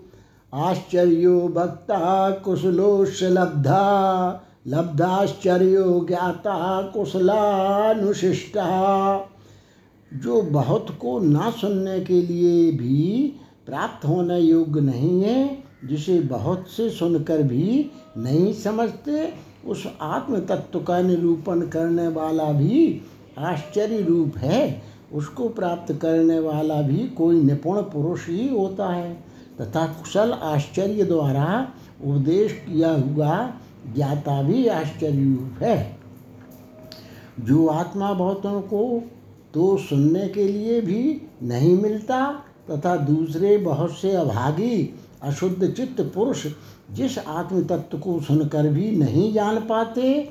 आश्चर्यो 0.53 1.39
भक्ता 1.39 2.29
कुशलोश्च 2.29 3.23
लब्धा 3.23 3.83
लब्धाश्चर्यो 4.67 6.05
ज्ञाता 6.07 6.81
कुशलानुशिष्टा। 6.81 8.65
जो 10.13 10.41
बहुत 10.41 10.87
को 11.01 11.19
ना 11.19 11.49
सुनने 11.51 11.99
के 11.99 12.21
लिए 12.21 12.71
भी 12.71 13.33
प्राप्त 13.65 14.05
होने 14.05 14.39
योग्य 14.39 14.81
नहीं 14.81 15.21
है 15.21 15.68
जिसे 15.85 16.19
बहुत 16.19 16.67
से 16.67 16.89
सुनकर 16.89 17.43
भी 17.43 17.91
नहीं 18.17 18.53
समझते, 18.53 19.33
उस 19.67 19.87
आत्म 20.01 20.39
तत्व 20.39 20.79
का 20.79 21.01
निरूपण 21.01 21.61
करने 21.61 22.07
वाला 22.07 22.43
भी 22.43 23.01
आश्चर्य 23.37 24.01
रूप 24.01 24.37
है। 24.37 24.81
उसको 25.13 25.49
प्राप्त 25.49 25.93
करने 25.93 26.39
वाला 26.39 26.81
भी 26.81 26.97
कोई 26.97 27.41
निपुण 27.41 27.81
पुरुष 27.81 28.27
ही 28.27 28.47
होता 28.49 28.89
है। 28.89 29.23
तथा 29.61 29.85
कुशल 29.85 30.31
आश्चर्य 30.31 31.03
द्वारा 31.03 31.71
उपदेश 32.03 32.51
किया 32.51 32.91
हुआ 32.91 33.53
ज्ञाता 33.95 34.41
भी 34.41 34.67
आश्चर्य 34.67 35.23
रूप 35.23 35.63
है। 35.63 35.97
जो 37.39 37.67
आत्मा 37.67 38.13
बहुतों 38.13 38.61
को 38.61 39.03
तो 39.53 39.77
सुनने 39.77 40.27
के 40.27 40.47
लिए 40.47 40.81
भी 40.81 41.21
नहीं 41.43 41.81
मिलता, 41.81 42.43
तथा 42.71 42.97
दूसरे 42.97 43.57
बहुत 43.57 43.91
से 43.91 44.11
अभागी 44.11 44.93
अशुद्ध 45.21 45.69
चित्त 45.69 46.01
पुरुष 46.15 46.45
जिस 46.91 47.17
आत्म 47.19 47.63
तत्व 47.65 47.97
को 47.97 48.19
सुनकर 48.21 48.67
भी 48.67 48.91
नहीं 48.91 49.31
जान 49.33 49.59
पाते, 49.59 50.29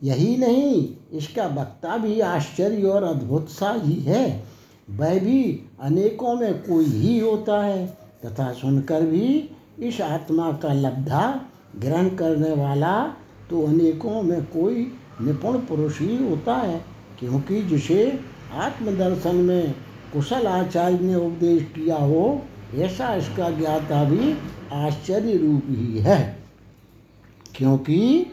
यही 0.00 0.36
नहीं, 0.36 0.88
इसका 1.12 1.46
वक्ता 1.52 1.96
भी 1.96 2.20
आश्चर्य 2.20 2.82
और 2.82 3.02
अद्भुत 3.04 3.48
सा 3.48 3.72
ही 3.84 3.94
है। 3.94 4.42
वह 4.90 5.18
भी 5.18 5.42
अनेकों 5.80 6.34
में 6.34 6.62
कोई 6.62 6.84
ही 6.84 7.18
होता 7.18 7.62
है, 7.62 7.86
तथा 8.24 8.52
सुनकर 8.52 9.02
भी 9.02 9.50
इस 9.78 10.00
आत्मा 10.00 10.50
का 10.52 10.72
लब्धा 10.72 11.40
ग्रहण 11.76 12.08
करने 12.16 12.52
वाला 12.54 13.02
तो 13.50 13.66
अनेकों 13.66 14.22
में 14.22 14.42
कोई 14.46 14.86
निपुण 15.20 15.58
पुरुष 15.58 16.00
ही 16.00 16.16
होता 16.18 16.54
है, 16.54 16.80
क्योंकि 17.18 17.62
जिसे 17.62 18.18
आत्मदर्शन 18.54 19.36
में 19.36 19.74
कुशल 20.12 20.46
आचार्य 20.46 20.98
ने 20.98 21.14
उपदेश 21.16 21.62
किया 21.74 21.96
हो 21.96 22.42
ऐसा 22.74 23.14
इसका 23.14 23.50
ज्ञाता 23.50 24.04
भी 24.04 24.34
आश्चर्य 24.72 25.36
रूप 25.36 25.62
ही 25.68 25.98
है। 25.98 26.38
क्योंकि 27.54 28.26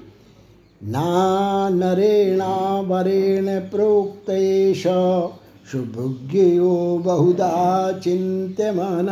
ना 0.83 1.69
नरेणा 1.69 2.79
वरेण 2.81 3.59
प्रोक्त 3.59 4.25
सुभुज्ञो 5.71 6.97
बहुधा 6.97 7.91
चिंत्यमान 7.91 9.07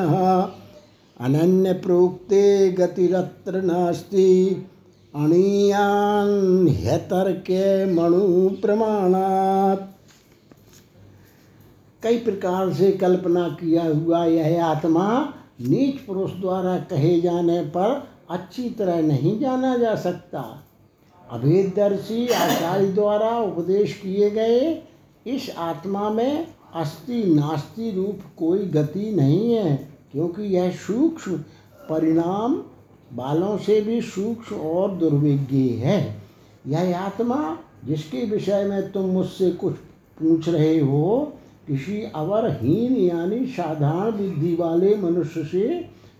अनन्य 1.19 1.73
प्रोक्ते 1.73 2.71
गतिरत्र 2.71 3.61
नास्ति, 3.61 4.65
अणीयान 5.15 6.67
ह्यतर्के 6.67 7.93
मणु 7.93 8.49
प्रमाणात् 8.49 9.94
कई 12.05 12.17
प्रकार 12.17 12.73
से 12.73 12.91
कल्पना 12.91 13.47
किया 13.49 13.83
हुआ 13.83 14.25
यह 14.25 14.65
आत्मा 14.65 15.33
नीच 15.61 15.99
पुरुष 15.99 16.31
द्वारा 16.31 16.77
कहे 16.77 17.21
जाने 17.21 17.61
पर 17.61 18.07
अच्छी 18.29 18.69
तरह 18.69 19.01
नहीं 19.01 19.39
जाना 19.39 19.77
जा 19.77 19.95
सकता। 19.95 20.63
अभेदर्शी 21.31 22.27
आचार्य 22.27 22.87
द्वारा 22.87 23.39
उपदेश 23.39 23.93
किए 23.93 24.29
गए, 24.29 24.83
इस 25.27 25.49
आत्मा 25.57 26.09
में 26.09 26.47
अस्थि 26.75 27.23
नास्ति 27.23 27.91
रूप 27.91 28.19
कोई 28.37 28.59
गति 28.59 29.11
नहीं 29.11 29.53
है, 29.53 29.75
क्योंकि 30.11 30.43
यह 30.43 30.71
सूक्ष्म 30.71 31.37
परिणाम 31.89 32.55
बालों 33.13 33.57
से 33.57 33.81
भी 33.81 34.01
सूक्ष्म 34.01 34.55
और 34.55 34.91
दुर्विज्ञ 34.91 35.57
है। 35.57 36.21
यह 36.67 36.99
आत्मा 36.99 37.57
जिसके 37.85 38.25
विषय 38.25 38.63
में 38.63 38.91
तुम 38.91 39.05
मुझसे 39.05 39.51
कुछ 39.51 39.73
पूछ 40.19 40.49
रहे 40.49 40.79
हो 40.79 41.33
किसी 41.67 42.01
अवरहीन 42.15 42.95
यानी 42.97 43.45
साधारण 43.47 44.11
बुद्धि 44.11 44.55
वाले 44.55 44.95
मनुष्य 44.95 45.43
से 45.43 45.67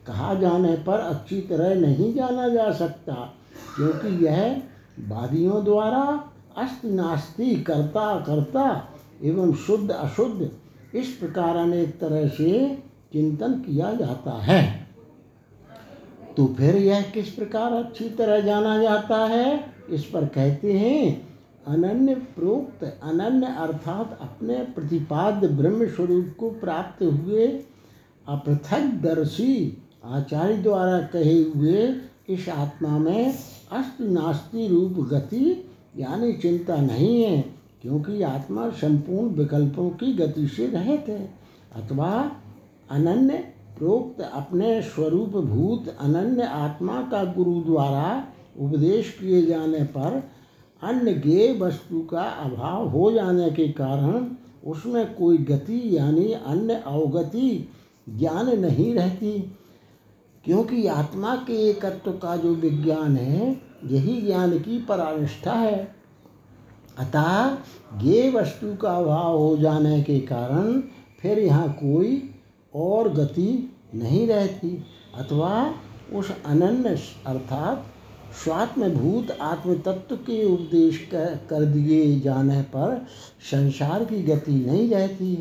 कहा 0.07 0.33
जाने 0.33 0.75
पर 0.77 0.99
अच्छी 0.99 1.39
तरह 1.41 1.73
नहीं 1.81 2.13
जाना 2.13 2.47
जा 2.49 2.71
सकता, 2.71 3.13
क्योंकि 3.75 4.25
यह 4.25 4.61
वादियों 5.09 5.63
द्वारा 5.65 6.03
अस्त 6.57 6.85
नास्ति 6.85 7.55
करता 7.61 8.19
करता 8.19 8.65
एवं 9.23 9.53
शुद्ध 9.55 9.91
अशुद्ध 9.91 10.49
इस 10.95 11.07
प्रकार 11.11 11.55
अनेक 11.57 11.99
तरह 11.99 12.27
से 12.27 12.51
चिंतन 13.13 13.53
किया 13.59 13.93
जाता 13.93 14.31
है। 14.41 14.63
तो 16.37 16.45
फिर 16.57 16.75
यह 16.75 17.01
किस 17.13 17.29
प्रकार 17.29 17.73
अच्छी 17.73 18.09
तरह 18.09 18.39
जाना 18.39 18.77
जाता 18.77 19.17
है? 19.25 19.73
इस 19.89 20.05
पर 20.05 20.25
कहते 20.25 20.73
हैं 20.73 21.27
अनन्य 21.67 22.15
प्रोक्त, 22.35 22.83
अनन्य 23.03 23.47
अर्थात 23.59 24.17
अपने 24.21 24.55
प्रतिपाद्य 24.75 25.47
ब्रह्म 25.47 25.87
स्वरूप 25.87 26.33
को 26.39 26.49
प्राप्त 26.59 27.03
हुए 27.03 27.47
अपृथक 28.25 28.91
दर्शी 29.03 29.55
आचार्य 30.05 30.57
द्वारा 30.57 30.99
कहे 31.13 31.41
हुए 31.43 31.87
इस 32.29 32.47
आत्मा 32.49 32.97
में 32.99 33.33
अस्त 33.71 34.01
नास्ति 34.01 34.67
रूप 34.67 35.07
गति 35.09 35.71
यानी 35.97 36.31
चिंता 36.33 36.75
नहीं 36.75 37.21
है, 37.23 37.41
क्योंकि 37.81 38.21
आत्मा 38.23 38.69
संपूर्ण 38.71 39.27
विकल्पों 39.35 39.89
की 39.91 40.13
गति 40.13 40.47
से 40.47 40.67
रहित 40.67 41.05
है। 41.09 41.25
अथवा 41.75 42.11
अनन्य 42.91 43.37
प्रोक्त, 43.77 44.21
अपने 44.23 44.81
स्वरूप 44.81 45.29
भूत 45.29 45.95
अनन्य 45.99 46.43
आत्मा 46.43 47.01
का 47.01 47.23
गुरु 47.33 47.59
द्वारा 47.61 48.23
उपदेश 48.59 49.17
किए 49.19 49.45
जाने 49.45 49.83
पर 49.87 50.21
अन्य 50.85 51.13
गे 51.13 51.59
वस्तु 51.59 52.01
का 52.01 52.21
अभाव 52.21 52.87
हो 52.87 53.11
जाने 53.11 53.49
के 53.49 53.67
कारण 53.67 54.27
उसमें 54.67 55.15
कोई 55.15 55.37
गति 55.37 55.97
यानी 55.97 56.33
अन्य 56.33 56.83
अवगति 56.87 57.69
ज्ञान 58.09 58.59
नहीं 58.59 58.95
रहती। 58.95 59.57
क्योंकि 60.45 60.87
आत्मा 60.87 61.35
के 61.35 61.69
एकत्व 61.69 62.11
का 62.11 62.37
जो 62.37 62.55
विज्ञान 62.55 63.17
है, 63.17 63.61
यही 63.85 64.21
ज्ञान 64.21 64.59
की 64.59 64.81
परानिष्ठा 64.81 65.53
है। 65.53 65.95
अतः 66.97 67.57
ये 68.01 68.31
वस्तु 68.31 68.75
का 68.75 68.91
अभाव 68.91 69.37
हो 69.37 69.57
जाने 69.57 70.03
के 70.03 70.19
कारण 70.19 70.81
फिर 71.19 71.39
यहाँ 71.39 71.73
कोई 71.73 72.29
और 72.75 73.09
गति 73.09 73.75
नहीं 73.95 74.27
रहती। 74.27 74.83
अथवा 75.17 75.73
उस 76.13 76.43
अनन्य, 76.45 76.99
अर्थात 77.25 77.85
स्वात्मभूत 78.43 79.31
आत्म 79.41 79.73
तत्व 79.75 80.15
के 80.15 80.53
उपदेश 80.53 80.97
कर, 81.11 81.39
कर 81.49 81.65
दिए 81.65 82.19
जाने 82.19 82.61
पर 82.61 83.05
संसार 83.51 84.05
की 84.05 84.23
गति 84.23 84.51
नहीं 84.51 84.89
रहती 84.89 85.35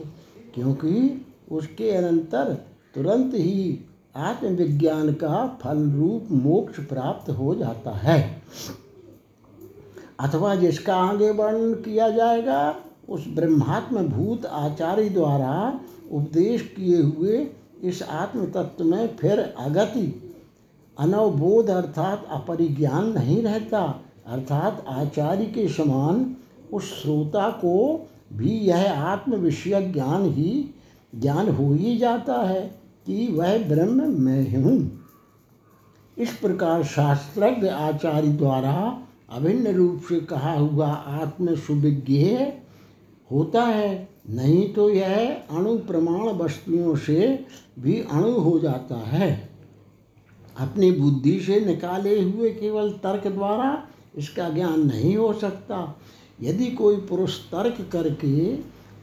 क्योंकि 0.55 1.27
उसके 1.53 1.91
अनंतर 1.91 2.53
तुरंत 2.95 3.35
ही 3.35 3.81
आत्मविज्ञान 4.17 5.13
का 5.13 5.59
फल 5.63 5.91
रूप 5.91 6.29
मोक्ष 6.33 6.81
प्राप्त 6.81 7.31
हो 7.31 7.55
जाता 7.55 7.91
है। 7.91 8.43
अथवा 10.21 10.55
जिसका 10.55 10.97
आगे 10.97 11.31
वर्णन 11.31 11.75
किया 11.75 12.09
जाएगा 12.11 12.77
उस 13.09 13.25
ब्रह्मात्म 13.29 14.07
भूत 14.09 14.47
आचार्य 14.47 15.09
द्वारा 15.09 15.81
उपदेश 16.13 16.63
किए 16.63 17.03
हुए 17.03 17.47
इस 17.83 18.03
आत्म 18.03 18.47
तत्व 18.47 18.85
में 18.85 19.17
फिर 19.17 19.41
अगति 19.41 20.24
अनवबोध 20.99 21.71
अर्थात 21.71 22.27
अपरिज्ञान 22.31 23.13
नहीं 23.13 23.43
रहता। 23.43 24.01
अर्थात 24.27 24.85
आचार्य 24.89 25.45
के 25.45 25.69
समान 25.69 26.37
उस 26.73 27.03
श्रोता 27.03 27.51
को 27.51 28.07
भी 28.33 28.51
यह 28.51 29.01
आत्म 29.01 29.35
विषय 29.35 29.83
ज्ञान 29.83 30.25
ही, 30.25 30.75
ज्ञान 31.15 31.49
हो 31.49 31.75
ही 31.75 31.99
जाता 31.99 32.35
है 32.35 32.81
कि 33.07 33.29
वह 33.29 33.69
ब्रह्म 33.69 34.23
मैं 34.23 34.63
हूँ। 34.63 35.01
इस 36.19 36.33
प्रकार 36.33 36.85
शास्त्रज्ञ 36.85 37.69
आचार्य 37.69 38.29
द्वारा 38.29 39.03
अभिन्न 39.33 39.75
रूप 39.75 40.03
से 40.09 40.21
कहा 40.21 40.53
हुआ 40.53 40.89
आत्म 40.93 41.55
सुविज्ञ 41.55 42.37
होता 43.31 43.63
है। 43.63 44.09
नहीं 44.31 44.73
तो 44.73 44.91
यह 44.91 45.43
अणु 45.51 45.79
प्रमाण 45.79 46.21
वस्तुओं 46.21 46.97
से 46.97 47.47
भी 47.79 48.01
अणु 48.01 48.33
हो 48.33 48.59
जाता 48.59 48.95
है। 48.95 49.54
अपनी 50.57 50.91
बुद्धि 50.93 51.39
से 51.41 51.61
निकाले 51.61 52.21
हुए 52.21 52.51
केवल 52.51 52.91
तर्क 53.03 53.27
द्वारा 53.27 53.83
इसका 54.19 54.49
ज्ञान 54.49 54.87
नहीं 54.87 55.17
हो 55.17 55.33
सकता। 55.33 55.97
यदि 56.43 56.67
कोई 56.67 56.97
पुरुष 56.97 57.39
तर्क 57.45 57.89
करके 57.93 58.57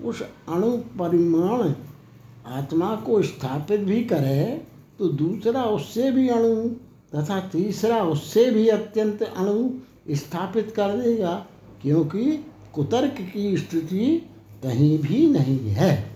उस 0.06 0.22
अणु 0.22 0.72
परिमाण 1.00 1.74
आत्मा 2.54 2.96
को 2.96 3.22
स्थापित 3.22 3.80
भी 3.80 4.04
करे 4.04 4.46
तो 5.00 5.08
दूसरा 5.08 5.64
उससे 5.66 6.12
भी 6.12 6.28
अणु 6.30 6.56
तथा 7.16 7.40
तीसरा 7.50 8.04
उससे 8.04 8.50
भी 8.52 8.68
अत्यंत 8.68 9.24
अणु 9.24 9.70
स्थापित 10.16 10.74
कर 10.76 10.98
देगा, 10.98 11.34
क्योंकि 11.82 12.26
कुतर्क 12.74 13.18
की 13.34 13.58
स्थिति 13.58 14.08
कहीं 14.64 14.98
भी 15.00 15.26
नहीं 15.28 15.70
है। 15.70 16.11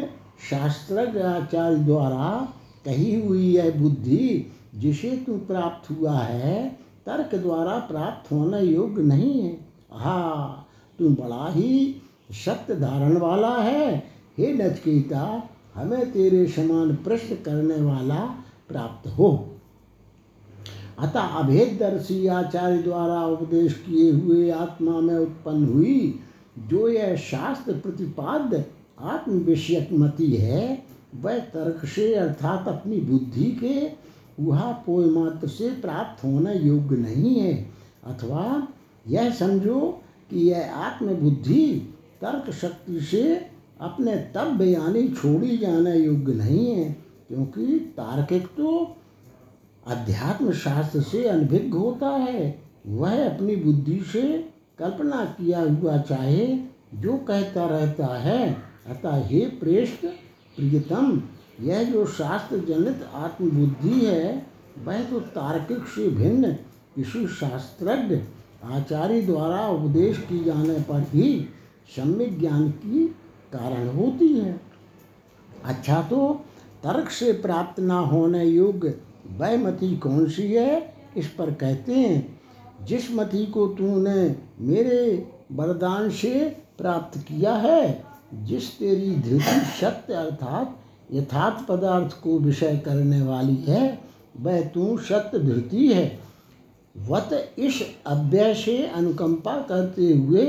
शास्त्रज्ञ 0.49 1.19
आचार्य 1.19 1.75
द्वारा 1.75 2.53
कही 2.85 3.21
हुई 3.21 3.51
यह 3.51 3.71
बुद्धि, 3.71 4.51
जिसे 4.75 5.09
तू 5.09 5.33
प्राप्त 5.37 5.91
हुआ 5.91 6.19
है, 6.19 6.79
तर्क 7.05 7.35
द्वारा 7.35 7.79
प्राप्त 7.79 8.31
होना 8.31 8.59
योग्य 8.59 9.01
नहीं 9.01 9.41
है। 9.41 9.67
हा 9.91 10.65
तू 10.99 11.09
बड़ा 11.09 11.51
ही 11.51 11.95
सत्य 12.31 12.75
धारण 12.75 13.17
वाला 13.17 13.57
है। 13.57 14.03
हे 14.37 14.53
नचकेता 14.53 15.49
हमें 15.75 16.11
तेरे 16.11 16.47
समान 16.47 16.95
प्रश्न 16.95 17.35
करने 17.35 17.81
वाला 17.81 18.43
प्राप्त 18.69 19.09
हो। 19.09 19.49
अतः 20.99 21.19
अभेदर्शी 21.19 22.27
आचार्य 22.27 22.83
द्वारा 22.83 23.25
उपदेश 23.25 23.73
किए 23.73 24.11
हुए 24.11 24.49
आत्मा 24.49 25.01
में 25.01 25.15
उत्पन्न 25.15 25.65
हुई, 25.65 26.19
जो 26.67 26.87
यह 26.87 27.15
शास्त्र 27.15 27.73
प्रतिपाद्य 27.73 28.65
आत्म 29.01 29.31
विषयक 29.31 29.89
मति 29.93 30.27
है 30.27 30.89
वह 31.15 31.39
तर्क 31.39 31.85
से 31.85 32.13
अर्थात 32.13 32.67
अपनी 32.67 32.99
बुद्धि 33.01 33.51
के 33.63 33.91
वहा 34.43 34.71
पोय 34.85 35.05
मात्र 35.05 35.47
से 35.47 35.69
प्राप्त 35.71 36.23
होना 36.23 36.51
योग्य 36.51 36.95
नहीं 36.95 37.39
है। 37.39 37.53
अथवा 38.03 38.67
यह 39.07 39.29
समझो 39.31 39.79
कि 40.29 40.39
यह 40.39 40.75
आत्मबुद्धि 40.75 41.65
तर्क 42.21 42.51
शक्ति 42.53 42.99
से 43.01 43.23
अपने 43.81 44.15
तब 44.35 44.61
यानी 44.61 45.07
छोड़ी 45.07 45.57
जाना 45.57 45.93
योग्य 45.93 46.33
नहीं 46.33 46.65
है, 46.67 46.95
क्योंकि 47.27 47.65
तार्किक 47.97 48.47
तो 48.47 48.95
अध्यात्म 49.87 50.51
शास्त्र 50.51 51.01
से 51.01 51.23
अनभिज्ञ 51.27 51.77
होता 51.77 52.09
है। 52.09 52.63
वह 52.87 53.25
अपनी 53.29 53.55
बुद्धि 53.55 53.99
से 54.13 54.21
कल्पना 54.79 55.23
किया 55.25 55.61
हुआ 55.61 55.97
चाहे, 55.97 56.47
जो 56.95 57.17
कहता 57.17 57.65
रहता 57.65 58.07
है, 58.17 58.49
अतः 58.87 59.25
हे 59.27 59.39
प्रेष्ठ 59.39 60.05
प्रियतम, 60.59 61.21
यह 61.61 61.83
जो 61.83 62.05
शास्त्र 62.05 62.57
जनित 62.57 63.07
आत्मबुद्धि 63.13 64.05
है, 64.05 64.45
वह 64.85 65.03
तो 65.03 65.19
तार्किक 65.19 65.77
से 65.77 66.07
भिन्न। 66.07 66.51
किसी 66.95 67.27
शास्त्रज्ञ 67.27 68.19
आचार्य 68.63 69.21
द्वारा 69.21 69.67
उपदेश 69.67 70.17
की 70.17 70.43
जाने 70.43 70.79
पर 70.79 71.05
ही 71.13 71.47
सम्यक 71.95 72.39
ज्ञान 72.39 72.69
की 72.69 73.07
कारण 73.53 73.87
होती 73.87 74.27
है। 74.39 74.61
अच्छा 75.65 76.01
तो 76.01 76.41
तर्क 76.83 77.09
से 77.09 77.33
प्राप्त 77.33 77.79
न 77.79 77.91
होने 77.91 78.45
योग्य 78.45 78.99
वह 79.37 79.57
मति 79.57 79.95
कौन 79.97 80.29
सी 80.29 80.53
है, 80.53 80.93
इस 81.17 81.27
पर 81.27 81.53
कहते 81.53 81.93
हैं, 81.93 82.39
जिस 82.85 83.11
मति 83.11 83.45
को 83.45 83.67
तूने 83.67 84.35
मेरे 84.59 85.27
वरदान 85.51 86.09
से 86.09 86.63
प्राप्त 86.77 87.17
किया 87.17 87.53
है 87.53 88.08
जिस 88.33 88.77
तेरी 88.79 89.11
धृति 89.11 89.59
सत्य 89.81 90.13
अर्थात 90.13 90.77
यथार्थ 91.13 91.65
पदार्थ 91.67 92.21
को 92.21 92.37
विषय 92.39 92.77
करने 92.85 93.21
वाली 93.21 93.55
है, 93.67 93.99
वह 94.39 94.61
तू 94.61 94.97
सत्य 94.97 95.39
धृति 95.39 95.87
है। 95.87 96.19
वत 96.95 97.29
इस 97.59 97.81
अव्यय 98.07 98.53
से 98.53 98.77
अनुकंपा 98.87 99.55
करते 99.61 100.13
हुए 100.13 100.45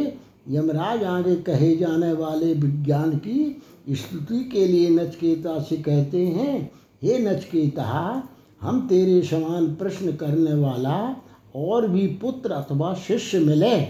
यमराज 0.48 1.04
आगे 1.04 1.34
कहे 1.36 1.76
जाने 1.76 2.12
वाले 2.12 2.52
विज्ञान 2.54 3.16
की 3.16 3.62
स्तुति 3.90 4.44
के 4.44 4.66
लिए 4.66 4.90
नचकेता 4.90 5.58
से 5.62 5.76
कहते 5.76 6.26
हैं, 6.26 6.70
हे 7.02 7.18
नचकेता, 7.18 8.22
हम 8.60 8.86
तेरे 8.88 9.20
समान 9.22 9.74
प्रश्न 9.74 10.12
करने 10.12 10.54
वाला 10.54 11.16
और 11.56 11.88
भी 11.88 12.06
पुत्र 12.06 12.52
अथवा 12.52 12.94
शिष्य 12.94 13.38
मिले, 13.38 13.80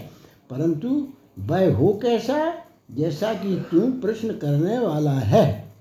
परंतु 0.49 1.07
वह 1.39 1.75
हो 1.75 1.93
कैसा? 1.93 2.53
जैसा 2.95 3.33
कि 3.33 3.65
तू 3.71 4.01
प्रश्न 4.01 4.29
करने 4.29 4.79
वाला 4.79 5.11
है। 5.11 5.73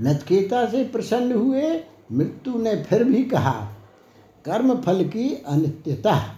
नचकेता 0.00 0.66
से 0.66 0.84
प्रसन्न 0.84 1.32
हुए 1.32 1.80
मृत्यु 2.12 2.58
ने 2.58 2.82
फिर 2.82 3.04
भी 3.04 3.24
कहा, 3.24 3.68
कर्म 4.44 4.76
फल 4.76 5.04
की 5.04 5.44
अनित्यता। 5.48 6.34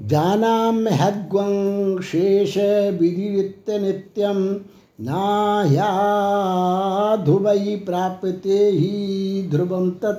जानाम 0.00 0.88
हद्वं 0.88 2.02
शेष 2.02 2.54
विधिवित्त 3.00 3.70
नित्यम 3.70 4.60
नाह्याधुवै 5.00 7.76
प्राप्ते 7.76 8.50
ही 8.50 9.46
ध्रुवं 9.50 9.90
तत। 9.90 10.18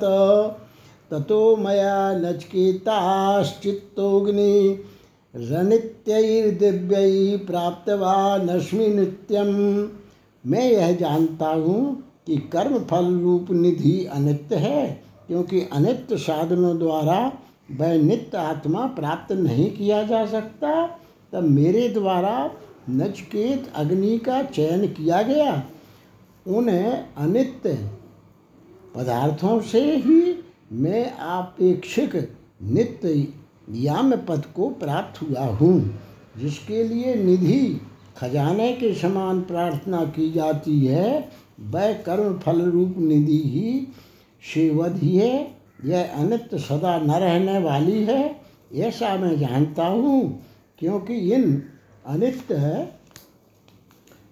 ततो 1.12 1.56
मया 1.56 2.20
नचकेताश्चित्तोऽग्नि 2.20 4.84
रनित्यैर्दिव्यैः 5.40 7.46
प्राप्तवानस्मि 7.48 8.88
नित्यम। 8.88 9.48
मैं 10.44 10.64
यह 10.64 10.92
जानता 10.92 11.48
हूँ 11.48 12.04
कि 12.28 12.38
कर्म 12.54 12.82
फल 12.82 13.16
रूप 13.16 13.52
निधि 13.52 14.06
अनित्य 14.06 14.56
है, 14.56 15.04
क्योंकि 15.28 15.68
अनित्य 15.74 16.18
साधनों 16.18 16.80
द्वारा 16.80 17.32
वह 17.72 17.98
नित्य 17.98 18.38
आत्मा 18.38 18.86
प्राप्त 18.96 19.34
नहीं 19.34 19.72
किया 19.72 20.04
जा 20.04 20.26
सकता। 20.26 20.88
तब 21.34 21.44
मेरे 21.44 21.90
द्वारा 21.90 22.52
नचकेत 22.90 23.72
अग्नि 23.76 24.18
का 24.18 24.44
चयन 24.44 24.88
किया 24.88 25.22
गया। 25.22 25.64
उन्हें 26.46 27.06
अनित्य 27.18 27.90
पदार्थों 28.96 29.62
से 29.62 29.96
ही 29.96 30.44
मैं 30.74 31.14
आपेक्षिक 31.14 32.30
नित्य 32.64 33.28
याम 33.68 34.16
पद 34.16 34.44
को 34.56 34.70
प्राप्त 34.70 35.22
हुआ 35.22 35.46
हूँ, 35.46 36.00
जिसके 36.38 36.84
लिए 36.84 37.16
निधि, 37.16 37.82
खजाने 38.18 38.74
के 38.74 38.94
समान 38.94 39.42
प्रार्थना 39.42 40.04
की 40.06 40.32
जाती 40.32 40.86
है, 40.86 41.30
वह 41.60 41.94
कर्म 41.94 42.38
फल 42.40 42.62
रूप 42.62 42.96
निधि 42.98 43.42
ही 43.46 43.88
शिवध 44.44 44.96
ही 44.96 45.18
यह 45.86 46.16
अनित 46.16 46.56
सदा 46.56 46.98
न 47.00 47.12
रहने 47.12 47.58
वाली 47.60 48.04
है। 48.04 48.42
ऐसा 48.74 49.18
मैं 49.18 49.40
जानता 49.40 49.86
हूँ, 49.86 50.44
क्योंकि 50.80 51.14
इन 51.14 51.64
अनित्य, 52.06 52.88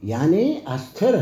यानी 0.03 0.61
अस्थिर 0.67 1.17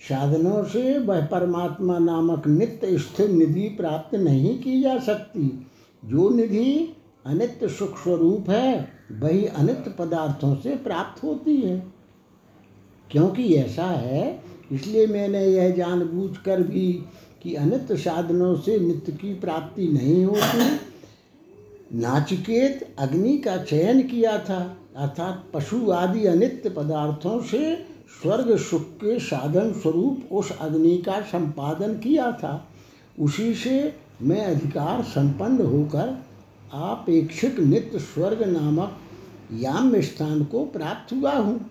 साधनों 0.00 0.64
से 0.64 0.98
वह 0.98 1.24
परमात्मा 1.26 1.98
नामक 1.98 2.46
नित्य 2.46 2.98
स्थिर 2.98 3.28
निधि 3.28 3.68
प्राप्त 3.68 4.14
नहीं 4.14 4.58
की 4.58 4.80
जा 4.82 4.98
सकती। 4.98 5.66
जो 6.04 6.28
निधि 6.30 6.96
अनित्य 7.26 7.68
सुख 7.68 8.02
स्वरूप 8.02 8.50
है, 8.50 8.88
वही 9.12 9.46
अनित्य 9.46 9.90
पदार्थों 9.90 10.56
से 10.56 10.76
प्राप्त 10.76 11.22
होती 11.22 11.56
है। 11.56 11.92
क्योंकि 13.10 13.54
ऐसा 13.54 13.84
है, 13.84 14.42
इसलिए 14.72 15.06
मैंने 15.06 15.46
यह 15.46 15.70
जानबूझकर 15.70 16.62
भी 16.62 17.04
कि 17.42 17.54
अनित्य 17.54 17.96
साधनों 17.96 18.56
से 18.56 18.78
नित्य 18.78 19.12
की 19.12 19.34
प्राप्ति 19.34 19.88
नहीं 19.88 20.24
होती। 20.24 20.80
नाचिकेत 21.96 22.94
अग्नि 22.98 23.38
का 23.38 23.56
चयन 23.56 24.02
किया 24.02 24.38
था, 24.38 24.76
अर्थात 24.96 25.44
पशु 25.54 25.90
आदि 25.90 26.26
अनित्य 26.26 26.70
पदार्थों 26.70 27.42
से 27.42 27.92
स्वर्ग 28.22 28.56
सुख 28.56 28.82
के 28.82 29.18
साधन 29.18 29.72
स्वरूप 29.72 30.32
उस 30.32 30.58
अग्नि 30.58 30.98
का 30.98 31.20
संपादन 31.20 31.94
किया 31.94 32.32
था। 32.32 32.68
उसी 33.20 33.54
से 33.54 33.96
मैं 34.22 34.44
अधिकार 34.44 35.02
संपन्न 35.02 35.66
होकर 35.66 36.31
आपेक्षिक 36.74 37.58
नित्य 37.58 37.98
स्वर्ग 37.98 38.42
नामक 38.42 38.98
याम 39.52 40.00
स्थान 40.00 40.44
को 40.44 40.64
प्राप्त 40.64 41.12
हुआ 41.12 41.32
हूँ। 41.32 41.70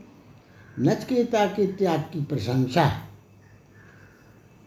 नचकेता 0.79 1.45
के 1.45 1.67
त्याग 1.67 1.99
की 1.99 2.23
प्रशंसा। 2.23 2.91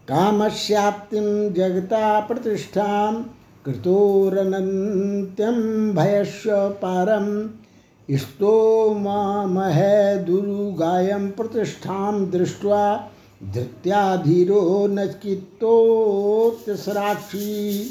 कामस्याप्तिं 0.09 1.55
जगता 1.55 2.21
प्रतिष्ठा 2.21 2.21
प्रतिष्ठां 2.21 3.25
कृतोरनन्त्यं 3.65 5.95
भयस्य 5.95 6.51
पारं। 6.53 7.51
स्तोमामहे 8.11 10.17
दुरुगायं 10.17 11.31
प्रतिष्ठां 11.31 12.31
दृष्ट्वा 12.31 13.11
धृत्याधीरो 13.43 14.87
नचकितोत्सराक्षी 14.87 17.85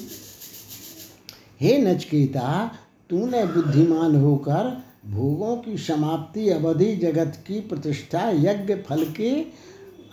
हे 1.63 1.78
नचकेता, 1.78 2.71
तूने 3.10 3.45
बुद्धिमान 3.45 4.15
होकर 4.15 4.84
भोगों 5.06 5.58
की 5.58 5.78
समाप्ति 5.78 6.49
अवधि 6.49 6.95
जगत 6.95 7.34
की 7.47 7.60
प्रतिष्ठा 7.60 8.30
यज्ञ 8.30 8.76
फल 8.76 9.06
के 9.06 9.41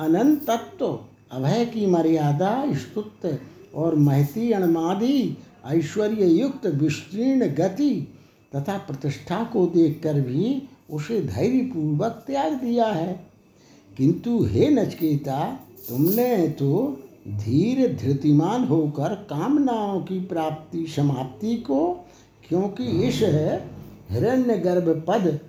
अनंत 0.01 0.47
तत्व 0.51 1.01
अभय 1.33 1.65
की 1.65 1.87
मर्यादा 1.87 2.75
स्तुत 2.75 3.41
और 3.75 3.95
महती 3.95 4.53
अणमादि 4.53 5.37
ऐश्वर्य 5.67 6.27
युक्त 6.27 6.67
विस्तीर्ण 6.67 7.47
गति 7.47 8.15
तथा 8.57 8.79
प्रतिष्ठा 8.79 9.45
को 9.45 9.67
देखकर 9.67 10.21
भी 10.21 10.63
उसे 10.91 11.21
धैर्यपूर्वक 11.21 12.25
त्याग 12.27 12.53
दिया 12.53 12.87
है। 12.87 13.27
किंतु 13.97 14.45
हे 14.45 14.69
नचकेता, 14.69 15.61
तुमने 15.89 16.49
तो 16.49 17.01
धीर 17.31 17.99
धृतिमान 18.03 18.65
होकर 18.65 19.15
कामनाओं 19.15 20.01
की 20.01 20.21
प्राप्ति 20.21 20.87
समाप्ति 20.87 21.57
को, 21.57 22.07
क्योंकि 22.49 22.85
इस 22.85 23.21
हिरण्य 24.11 24.59
गर्भ 24.59 25.05
पद, 25.09 25.41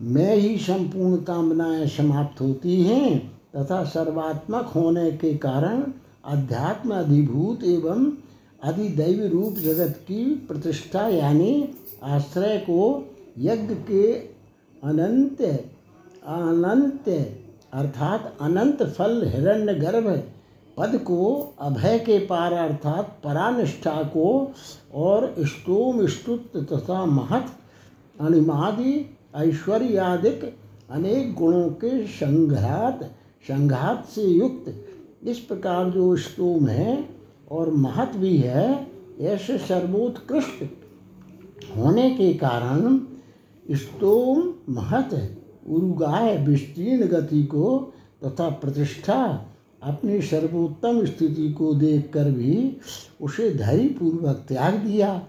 में 0.00 0.34
ही 0.36 0.56
संपूर्ण 0.56 1.16
कामनाएँ 1.16 1.86
समाप्त 1.86 2.40
होती 2.40 2.82
हैं 2.82 3.32
तथा 3.56 3.84
सर्वात्मक 3.84 4.66
होने 4.66 5.10
के 5.10 5.34
कारण 5.34 5.82
अध्यात्म 6.24 6.94
अधिभूत 6.94 7.64
एवं 7.64 8.12
अधिदैव 8.62 9.26
रूप 9.26 9.54
जगत 9.58 9.96
की 9.98 10.24
प्रतिष्ठा 10.34 11.08
यानी 11.08 11.68
आश्रय 12.02 12.58
को 12.58 13.10
यज्ञ 13.38 13.74
के 13.74 14.12
अनंत 14.82 15.42
अनंत, 16.24 17.08
अर्थात 17.72 18.36
अनंत 18.40 18.82
फल 18.82 19.28
हिरण्य 19.28 19.74
गर्भ 19.74 20.22
पद 20.82 20.96
को 20.98 21.54
अभय 21.60 21.98
के 21.98 22.18
पार 22.18 22.52
अर्थात 22.52 23.20
परानिष्ठा 23.24 24.02
को 24.02 24.52
और 24.94 25.34
स्तोम 25.40 26.06
स्तुत 26.06 26.56
तथा 26.56 27.04
महत, 27.04 27.46
अणिमादि, 28.20 29.16
ऐश्वर्यादिक 29.36 30.58
अनेक 30.90 31.34
गुणों 31.34 31.68
के 31.68 32.06
संघात 32.06 33.02
संघात 33.48 34.06
से 34.06 34.22
युक्त। 34.22 34.84
इस 35.24 35.38
प्रकार 35.38 35.90
जो 35.90 36.16
स्तोम 36.16 36.66
है 36.66 37.08
और 37.50 37.70
महत 37.70 38.16
भी 38.16 38.36
है, 38.36 38.86
ऐसे 39.20 39.58
सर्वोत्कृष्ट 39.58 40.64
होने 41.76 42.10
के 42.10 42.34
कारण 42.34 42.98
स्तोम 43.74 44.54
महत, 44.68 45.38
उरुगाय, 45.68 46.36
विस्तीर्ण 46.36 47.06
गति 47.06 47.44
को 47.44 47.92
तथा 48.24 48.50
प्रतिष्ठा 48.50 49.48
अपनी 49.82 50.22
सर्वोत्तम 50.22 51.04
स्थिति 51.04 51.52
को 51.52 51.74
देखकर 51.74 52.24
भी 52.24 52.76
उसे 53.20 53.50
धैर्यपूर्वक 53.50 54.44
त्याग 54.48 54.74
दिया। 54.74 55.22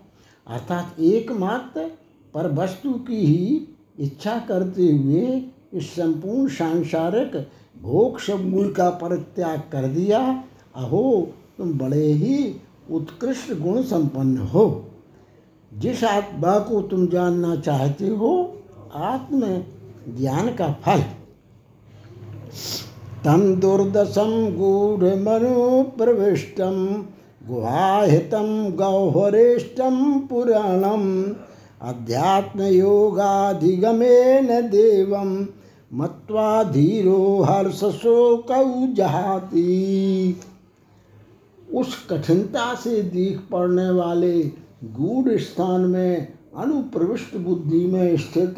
अर्थात 0.48 1.00
एकमात्र 1.00 1.92
पर 2.34 2.54
वस्तु 2.54 2.94
की 2.94 3.26
ही 3.26 3.68
इच्छा 4.00 4.40
करते 4.40 4.86
हुए 4.86 5.46
इस 5.74 5.92
संपूर्ण 5.92 6.50
सांसारिक 6.50 7.48
भोग 7.82 8.20
समूल 8.20 8.74
का 8.74 8.90
परित्याग 8.90 9.60
कर 9.60 9.88
दिया। 9.88 10.44
अहो, 10.76 11.28
तुम 11.58 11.78
बड़े 11.78 12.06
ही 12.06 12.56
उत्कृष्ट 12.92 13.54
गुण 13.54 13.84
संपन्न 13.84 14.38
हो। 14.38 14.86
जिस 15.74 16.04
आत्मा 16.04 16.60
को 16.60 16.82
तुम 16.82 17.08
जानना 17.08 17.56
चाहते 17.56 18.08
हो 18.08 18.58
आत्म 18.94 19.64
ज्ञान 20.18 20.54
का 20.54 20.74
फल। 20.74 21.04
तम 23.26 23.56
दुर्दशम 23.56 24.58
गूढ़ 24.58 25.16
मनो 25.16 25.94
प्रविष्टम 25.98 27.06
गुहाहितं 27.48 28.72
गौहरेष्टं 28.72 30.20
पुराणम्, 30.20 31.34
अध्यात्मयोगाधिगमेन 31.82 34.48
देवं, 34.48 35.48
मत्वा 35.94 36.64
धीरो 36.64 37.42
हर्षशोकौ 37.42 38.94
जहाती 38.94 40.38
उस 41.74 42.08
कठिनता 42.10 42.76
से 42.76 43.02
दीख 43.02 43.40
पड़ने 43.52 43.90
वाले 43.90 44.52
गूढ़ 44.84 45.40
स्थान 45.40 45.82
में, 45.82 46.28
अनुप्रविष्ट 46.58 47.38
बुद्धि 47.38 47.86
में 47.86 48.18
स्थित 48.18 48.56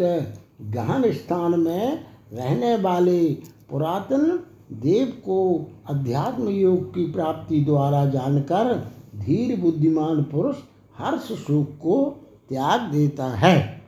गहन 0.61 1.11
स्थान 1.11 1.59
में 1.59 2.05
रहने 2.33 2.75
वाले 2.75 3.37
पुरातन 3.69 4.39
देव 4.71 5.05
को 5.05 5.67
अध्यात्म 5.89 6.49
योग 6.49 6.89
की 6.89 7.11
प्राप्ति 7.11 7.59
द्वारा 7.63 8.05
जानकर 8.05 8.73
धीर 9.15 9.59
बुद्धिमान 9.59 10.23
पुरुष 10.23 10.55
हर्ष 10.97 11.21
सुख 11.21 11.67
को 11.67 12.23
त्याग 12.49 12.81
देता 12.81 13.25
है। 13.25 13.81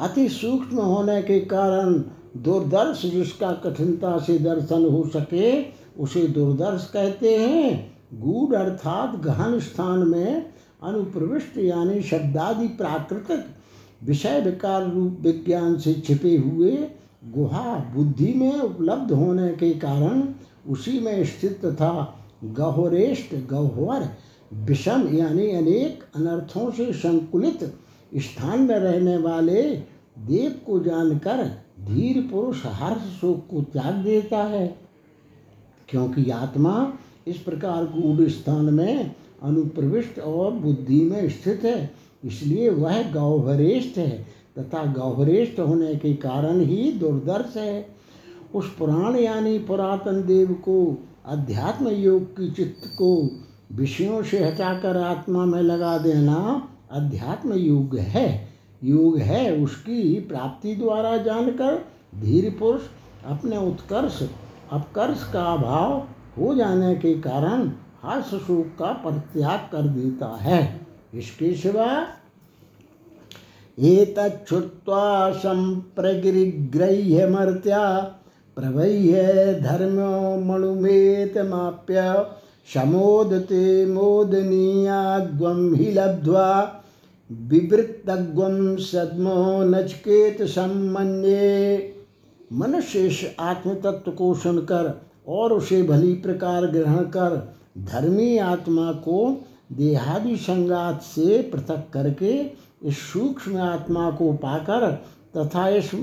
अति 0.00 0.28
सूक्ष्म 0.28 0.76
होने 0.76 1.22
के 1.22 1.40
कारण 1.40 1.94
दुर्दर्श 2.36 3.02
जिसका 3.02 3.52
कठिनता 3.52 4.18
से 4.18 4.38
दर्शन 4.38 4.84
हो 4.84 5.10
सके, 5.16 5.62
उसे 6.02 6.26
दुर्दर्श 6.26 6.90
कहते 6.92 7.36
हैं। 7.36 7.96
गूढ़ 8.14 8.54
अर्थात 8.54 9.20
गहन 9.20 9.60
स्थान 9.60 9.98
में 9.98 10.50
अनुप्रविष्ट 10.82 11.58
यानी 11.58 12.02
शब्दादि 12.02 12.68
प्राकृतिक 12.68 13.44
विषय 14.04 14.40
विकार 14.40 14.90
रूप 14.90 15.18
विज्ञान 15.20 15.78
से 15.78 15.94
छिपे 15.94 16.36
हुए 16.36 16.88
गुहा 17.26 17.92
बुद्धि 17.94 18.32
में 18.32 18.60
उपलब्ध 18.60 19.12
होने 19.12 19.48
के 19.48 19.70
कारण 19.74 20.22
उसी 20.68 21.00
में 21.00 21.24
स्थित 21.24 21.64
तथा 21.64 22.18
गहोरेष्ट 22.44 23.34
गह्वर 23.50 24.08
विषम 24.54 25.08
यानी 25.14 25.50
अनेक 25.50 26.04
अनर्थों 26.16 26.70
से 26.70 26.92
संकुलित 26.92 27.64
स्थान 28.16 28.60
में 28.60 28.74
रहने 28.74 29.16
वाले 29.16 29.62
देव 30.18 30.60
को 30.66 30.80
जानकर 30.80 31.44
धीर 31.80 32.20
पुरुष 32.32 32.62
हर्ष 32.66 33.02
शोक 33.20 33.46
को 33.50 33.62
त्याग 33.62 33.94
देता 33.94 34.38
है। 34.38 34.78
क्योंकि 35.88 36.30
आत्मा 36.30 36.92
इस 37.26 37.36
प्रकार 37.36 37.84
गूढ़ 37.84 38.28
स्थान 38.28 38.64
में 38.64 39.14
अनुप्रविष्ट 39.42 40.18
और 40.18 40.52
बुद्धि 40.52 41.00
में 41.00 41.28
स्थित 41.28 41.64
है, 41.64 41.90
इसलिए 42.24 42.70
वह 42.70 43.12
गौहरेष्ठ 43.12 43.98
है। 43.98 44.35
तथा 44.58 44.84
गौहरेष्ठ 44.92 45.60
होने 45.60 45.94
के 45.94 46.14
कारण 46.14 46.60
ही 46.60 46.92
दुर्दर्श 46.92 47.56
है। 47.56 47.88
उस 48.54 48.76
पुराण 48.76 49.16
यानी 49.16 49.58
पुरातन 49.58 50.22
देव 50.26 50.52
को, 50.52 50.96
अध्यात्म 51.26 51.88
योग 51.88 52.22
की 52.32 52.50
चित्त 52.50 52.86
को 52.98 53.30
विषयों 53.72 54.22
से 54.22 54.44
हटाकर 54.44 54.96
आत्मा 54.96 55.44
में 55.44 55.62
लगा 55.62 55.98
देना 55.98 56.68
अध्यात्म 56.90 57.54
योग 57.54 57.96
है। 57.96 58.48
योग 58.84 59.18
है 59.18 59.56
उसकी 59.56 60.20
प्राप्ति 60.20 60.74
द्वारा 60.74 61.16
जानकर 61.16 61.84
धीर 62.20 62.56
पुरुष 62.58 62.82
अपने 63.26 63.56
उत्कर्ष, 63.56 64.22
अपकर्ष 64.72 65.32
का 65.32 65.44
अभाव 65.44 65.92
हो 66.38 66.54
जाने 66.54 66.94
के 66.94 67.14
कारण 67.14 67.70
हर्ष 68.02 68.26
सुख 68.26 68.66
का 68.78 68.92
परित्याग 68.92 69.68
कर 69.72 69.82
देता 69.82 70.36
है। 70.36 70.80
इसके 71.14 71.54
सिवा 71.54 71.86
एतच्छ्रुत्वा 73.78 75.32
सम्प्रगिरिग्रह्यमर्त्या 75.32 78.00
प्रवह्य 78.56 79.60
धर्मो 79.62 80.44
मणुमेतमाप्य 80.44 82.24
शमोदते 82.74 83.86
मोदनीयाग्वं 83.86 85.74
हि 85.74 85.92
लब्ध्वा 85.92 86.82
विवृत्तग्वं 87.32 88.76
सद्मो 88.76 89.64
नचकेत 89.64 90.42
सम्मन्ये। 90.42 91.94
मनुष्य 92.52 92.98
इस 92.98 93.36
आत्म 93.40 93.74
तत्व 93.74 94.10
को 94.10 94.34
सुनकर 94.34 95.00
और 95.28 95.52
उसे 95.52 95.82
भली 95.82 96.14
प्रकार 96.14 96.66
ग्रहण 96.66 96.96
कर, 96.96 97.54
धर्मी 97.78 98.38
आत्मा 98.38 98.92
को 98.92 99.44
देहादि 99.72 100.36
संगात 100.36 101.02
से 101.02 101.42
पृथक 101.42 101.84
करके 101.92 102.65
इस 102.82 102.98
सूक्ष्म 102.98 103.56
आत्मा 103.56 104.10
को 104.10 104.32
पाकर 104.32 104.90
तथा 105.36 105.68
इस 105.68 105.94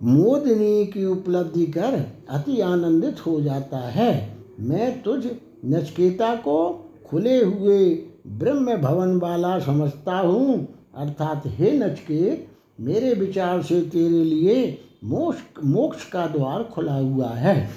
मोदिनी 0.00 0.86
की 0.86 1.04
उपलब्धि 1.04 1.66
कर 1.66 1.94
अति 2.30 2.60
आनंदित 2.60 3.26
हो 3.26 3.40
जाता 3.40 3.78
है। 3.78 4.38
मैं 4.60 5.02
तुझ 5.02 5.26
नचकेता 5.64 6.34
को 6.36 6.58
खुले 7.06 7.38
हुए 7.44 7.88
ब्रह्म 8.26 8.76
भवन 8.76 9.16
वाला 9.16 9.58
समझता 9.58 10.18
हूँ। 10.18 10.66
अर्थात 10.96 11.42
हे 11.46 11.72
नचकेत, 11.78 12.46
मेरे 12.80 13.12
विचार 13.14 13.62
से 13.62 13.80
तेरे 13.80 14.24
लिए 14.24 14.82
मोक्ष 15.04 15.38
मोक्ष 15.64 16.08
का 16.10 16.26
द्वार 16.26 16.62
खुला 16.62 16.94
हुआ 16.94 17.28
है। 17.28 17.68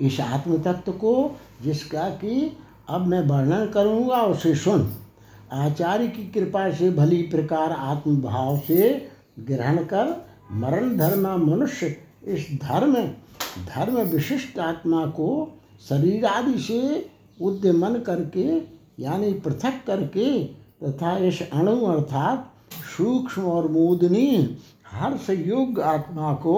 इस 0.00 0.20
आत्म 0.20 0.58
तत्व 0.58 0.92
को 0.92 1.14
जिसका 1.62 2.08
कि 2.08 2.56
अब 2.88 3.06
मैं 3.06 3.20
वर्णन 3.20 3.66
करूँगा, 3.66 4.22
उसे 4.22 4.54
सुन। 4.54 4.90
आचार्य 5.52 6.06
की 6.08 6.24
कृपा 6.24 6.70
से 6.70 6.90
भली 6.90 7.22
प्रकार 7.22 7.72
आत्मभाव 7.72 8.58
से 8.58 9.10
ग्रहण 9.40 9.78
कर 9.84 10.14
मरण 10.52 10.96
धर्म 10.96 11.26
मनुष्य 11.46 11.96
इस 12.24 12.46
धर्म 12.62 12.94
धर्म 13.66 13.98
विशिष्ट 14.00 14.58
आत्मा 14.58 15.06
को 15.06 15.28
शरीर 15.88 16.24
आदि 16.24 16.58
से 16.58 17.10
उद्यमन 17.40 17.98
करके, 17.98 18.44
यानी 19.02 19.32
पृथक 19.32 19.82
करके, 19.86 20.44
तथा 20.82 21.16
इस 21.18 21.42
अणु 21.52 21.76
अर्थात 21.86 22.50
सूक्ष्म 22.96 23.42
और 23.42 23.68
मोदनी 23.68 24.58
हर्ष 24.92 25.30
योग्य 25.30 25.82
आत्मा 25.82 26.32
को 26.34 26.54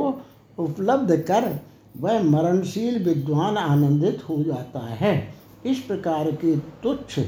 उपलब्ध 0.59 1.17
कर 1.17 1.59
वह 1.97 2.23
मरणशील 2.23 3.05
विद्वान 3.05 3.57
आनंदित 3.57 4.23
हो 4.29 4.43
जाता 4.43 4.87
है। 4.95 5.35
इस 5.67 5.79
प्रकार 5.79 6.31
के 6.31 6.57
तुच्छ 6.57 7.19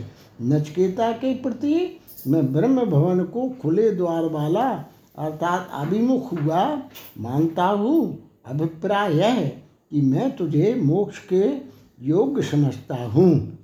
नचकेता 0.43 1.13
के 1.13 1.35
प्रति 1.35 2.01
मैं 2.27 2.53
ब्रह्म 2.53 2.85
भवन 2.85 3.25
को 3.25 3.49
खुले 3.49 3.91
द्वार 3.91 4.25
वाला, 4.25 4.71
अर्थात 5.19 5.69
अभिमुख 5.73 6.33
हुआ, 6.33 6.83
मानता 7.19 7.65
हूँ। 7.65 8.31
अभिप्राय 8.47 9.15
यह 9.15 9.49
कि 9.91 10.01
मैं 10.01 10.37
तुझे 10.37 10.75
मोक्ष 10.75 11.19
के 11.33 11.45
योग्य 12.07 12.43
समझता 12.43 13.05
हूँ। 13.05 13.59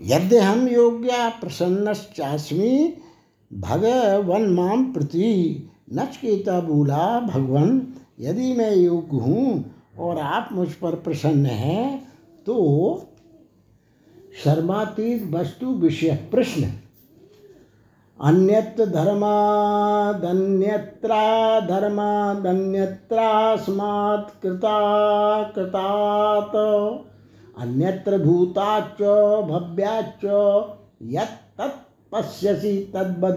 यद्य 0.00 0.38
हम 0.38 0.68
योग्य 0.68 1.08
प्रसन्न 1.12 1.40
प्रसन्नश्चास्मी, 1.40 2.96
भगवन 3.52 4.42
माम 4.42 4.92
प्रति 4.92 5.68
नचकेता 5.92 6.60
बोला, 6.60 7.20
भगवान, 7.20 7.94
यदि 8.20 8.52
मैं 8.52 8.76
योग्य 8.76 9.16
हूँ 9.16 9.74
और 9.98 10.18
आप 10.18 10.48
मुझ 10.52 10.72
पर 10.72 10.94
प्रसन्न 10.94 11.46
हैं 11.46 12.12
तो 12.46 12.54
शर्मातीत 14.44 15.34
वस्तु 15.34 15.66
विषय 15.66 16.28
प्रश्न। 16.30 16.72
अन्यत्र 18.22 18.86
धर्मादन्यत्रा 18.86 21.60
धर्मादन्यत्रास्मात् 21.60 24.42
कृता 24.42 25.42
कृतात्, 25.42 27.06
अन्यत्र 27.58 28.18
भूताच्च, 28.18 29.02
भव्याच्च 29.48 30.24
यत् 31.02 31.58
तत् 31.58 32.12
पश्यसि 32.12 32.92
तद्वद। 32.94 33.36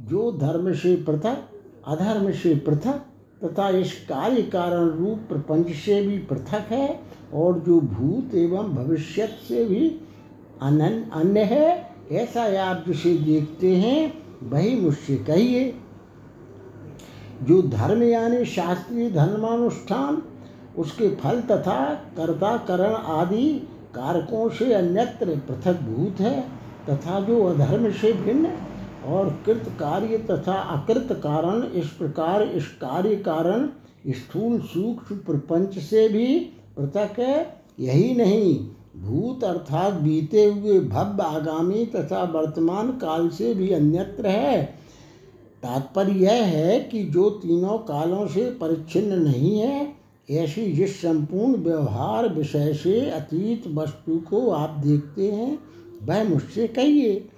जो 0.00 0.32
धर्म 0.32 0.72
से 0.72 0.96
पृथक 0.96 1.36
अधर्म 1.86 2.32
से 2.32 2.54
पृथक 2.54 3.02
तथा 3.44 3.68
इस 3.68 3.92
कार्य 3.92 4.42
कारण 4.42 4.88
रूप 4.88 5.20
प्रपंच 5.28 5.66
से 5.66 6.02
भी 6.02 6.18
पृथक 6.18 6.54
है 6.54 7.09
और 7.34 7.58
जो 7.58 7.80
भूत 7.80 8.34
एवं 8.34 8.74
भविष्यत 8.74 9.38
से 9.48 9.64
भी 9.64 9.88
अन्य 10.62 11.42
है, 11.44 11.90
ऐसा 12.12 12.42
आप 12.62 12.84
जिसे 12.86 13.14
देखते 13.16 13.76
हैं, 13.76 14.12
वही 14.42 14.74
मुझसे 14.80 15.16
कहिए। 15.16 15.74
जो 17.42 17.60
धर्म 17.62 18.02
यानी 18.02 18.44
शास्त्रीय 18.44 19.10
धर्मानुष्ठान, 19.10 20.22
उसके 20.78 21.08
फल 21.16 21.40
तथा 21.40 21.94
कर्ताकरण 22.16 22.94
आदि 23.12 23.52
कारकों 23.94 24.48
से 24.48 24.72
अन्यत्र 24.74 25.36
पृथक 25.48 25.80
भूत 25.80 26.20
है, 26.20 26.40
तथा 26.90 27.20
जो 27.20 27.42
अधर्म 27.44 27.90
से 27.90 28.12
भिन्न 28.12 28.52
और 29.06 29.28
कृत 29.46 29.64
कार्य 29.80 30.18
तथा 30.30 30.52
अकृत 30.52 31.08
कारण, 31.12 31.62
इस 31.72 31.88
प्रकार 31.88 32.42
इस 32.42 32.66
कार्य 32.80 33.16
कारण 33.16 33.68
स्थूल 34.08 34.60
सूक्ष्म 34.60 35.16
प्रपंच 35.16 35.78
से 35.78 36.08
भी 36.08 36.56
पृथक 36.78 37.46
यही 37.80 38.14
नहीं, 38.14 38.66
भूत 38.96 39.44
अर्थात 39.44 39.92
बीते 39.92 40.44
हुए 40.44 40.80
भव्य 40.80 41.22
आगामी 41.22 41.86
तथा 41.86 42.22
वर्तमान 42.22 42.90
काल 42.92 43.28
से 43.28 43.54
भी 43.54 43.70
अन्यत्र 43.70 44.26
है। 44.26 44.62
तात्पर्य 45.62 46.12
यह 46.12 46.44
है 46.44 46.80
कि 46.80 47.02
जो 47.04 47.30
तीनों 47.30 47.78
कालों 47.78 48.26
से 48.26 48.50
परिच्छिन्न 48.50 49.18
नहीं 49.22 49.58
है, 49.58 49.96
ऐसी 50.30 50.72
जिस 50.72 51.00
संपूर्ण 51.02 51.56
व्यवहार 51.56 52.28
विषय 52.34 52.74
से 52.74 53.00
अतीत 53.10 53.62
वस्तु 53.66 54.18
को 54.18 54.50
आप 54.50 54.70
देखते 54.70 55.32
हैं, 55.32 55.58
वह 56.02 56.28
मुझसे 56.28 56.66
कहिए। 56.66 57.28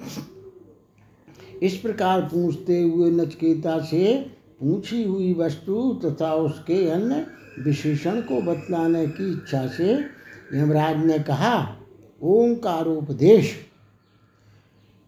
इस 1.62 1.76
प्रकार 1.76 2.20
पूछते 2.20 2.82
हुए 2.82 3.10
नचकेता 3.10 3.78
से 3.78 4.14
पूछी 4.60 5.04
हुई 5.04 5.34
वस्तु 5.34 6.00
तथा 6.04 6.34
उसके 6.34 6.88
अन्य 6.90 7.26
विशेषण 7.58 8.20
को 8.20 8.40
बतलाने 8.40 9.06
की 9.06 9.32
इच्छा 9.32 9.66
से 9.66 10.04
यमराज 10.54 10.96
ने 10.96 11.18
कहा, 11.18 11.76
ओंकारोपदेश, 12.22 13.56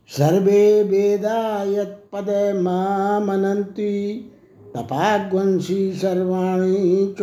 सर्वे 0.09 0.83
वेदा 0.83 1.65
यत्पद 1.65 2.57
मामनन्ति, 2.57 4.31
तपाग्वंशी 4.77 5.93
सर्वाणी 5.93 7.15
च 7.21 7.23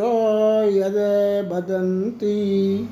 यद 0.74 1.52
वदन्ति 1.52 2.90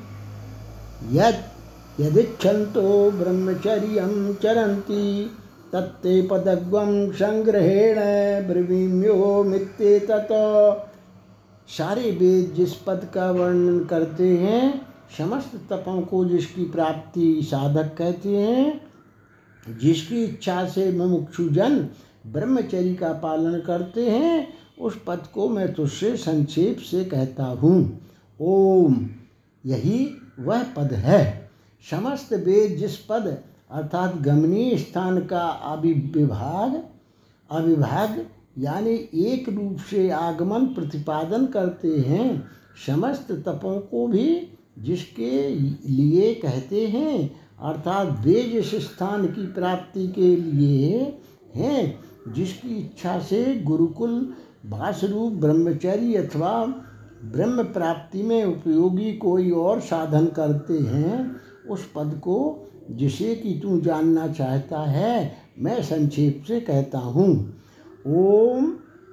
यत् 1.12 1.60
ब्रह्मचर्यं 2.00 4.34
चरन्ति, 4.34 5.30
तत्ते 5.72 6.22
पदग्वं 6.22 7.12
संग्रहेण 7.12 7.96
ब्रवीम्यो 8.46 9.44
मित्ते 9.44 9.98
तत् 9.98 10.89
सारे 11.78 12.10
वेद 12.10 12.54
जिस 12.54 12.74
पद 12.74 13.10
का 13.14 13.30
वर्णन 13.30 13.84
करते 13.84 14.38
हैं, 14.38 14.86
समस्त 15.18 15.52
तपों 15.70 16.02
को 16.02 16.24
जिसकी 16.24 16.64
प्राप्ति 16.64 17.40
साधक 17.42 17.94
कहते 17.98 18.36
हैं, 18.36 18.80
जिसकी 19.78 20.24
इच्छा 20.24 20.66
से 20.66 20.92
मुमुक्षुजन 20.92 21.88
ब्रह्मचर्य 22.26 22.94
का 22.94 23.12
पालन 23.12 23.60
करते 23.60 24.10
हैं, 24.10 24.52
उस 24.80 25.00
पद 25.06 25.26
को 25.34 25.48
मैं 25.48 25.72
तुझसे 25.72 26.16
संक्षेप 26.16 26.78
से 26.78 27.04
कहता 27.04 27.44
हूँ। 27.44 28.00
ओम, 28.40 29.06
यही 29.66 30.16
वह 30.40 30.62
पद 30.62 30.92
है। 30.92 31.50
समस्त 31.90 32.32
वेद 32.32 32.78
जिस 32.78 32.96
पद, 32.96 33.38
अर्थात 33.70 34.16
गमनीय 34.16 34.78
स्थान 34.78 35.26
का 35.26 35.48
अभिविभाग, 35.48 36.84
अविभाग 37.50 38.26
यानी 38.58 39.08
एक 39.14 39.48
रूप 39.48 39.76
से 39.90 40.10
आगमन 40.10 40.66
प्रतिपादन 40.66 41.46
करते 41.46 41.88
हैं, 41.88 42.46
समस्त 42.86 43.32
तपों 43.32 43.80
को 43.80 44.06
भी 44.06 44.48
जिसके 44.78 45.48
लिए 45.90 46.34
कहते 46.34 46.86
हैं, 46.86 47.40
अर्थात 47.62 48.26
वे 48.26 48.42
जिस 48.42 48.74
स्थान 48.74 49.26
की 49.26 49.46
प्राप्ति 49.46 50.08
के 50.08 50.36
लिए 50.36 51.18
हैं, 51.54 51.98
जिसकी 52.32 52.76
इच्छा 52.76 53.18
से 53.18 53.60
गुरुकुल 53.60 54.34
भाषरूप 54.66 55.32
ब्रह्मचर्य 55.32 56.16
अथवा 56.16 56.64
ब्रह्म 57.24 57.62
प्राप्ति 57.62 58.22
में 58.22 58.44
उपयोगी 58.44 59.12
कोई 59.12 59.50
और 59.50 59.80
साधन 59.80 60.26
करते 60.26 60.78
हैं, 60.78 61.36
उस 61.68 61.92
पद 61.94 62.20
को 62.24 62.66
जिसे 62.90 63.34
कि 63.34 63.60
तू 63.62 63.80
जानना 63.80 64.28
चाहता 64.28 64.80
है, 64.80 65.36
मैं 65.58 65.82
संक्षेप 65.82 66.44
से 66.48 66.60
कहता 66.60 66.98
हूँ। 66.98 67.59
ओम 68.06 68.72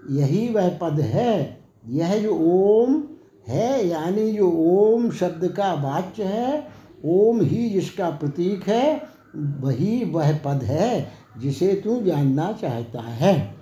यही 0.09 0.49
वह 0.49 0.69
पद 0.69 0.99
है। 0.99 1.59
यह 1.87 2.17
जो 2.17 2.39
ओम 2.39 3.03
है, 3.47 3.87
यानी 3.87 4.31
जो 4.31 4.51
ओम 4.51 5.11
शब्द 5.11 5.47
का 5.47 5.73
वाच्य 5.73 6.23
है, 6.23 6.67
ओम 7.05 7.41
ही 7.41 7.69
जिसका 7.69 8.09
प्रतीक 8.09 8.67
है, 8.67 9.01
वही 9.35 10.05
वह 10.05 10.37
पद 10.37 10.63
है 10.63 11.11
जिसे 11.37 11.73
तू 11.73 12.01
जानना 12.01 12.51
चाहता 12.51 13.01
है। 13.01 13.55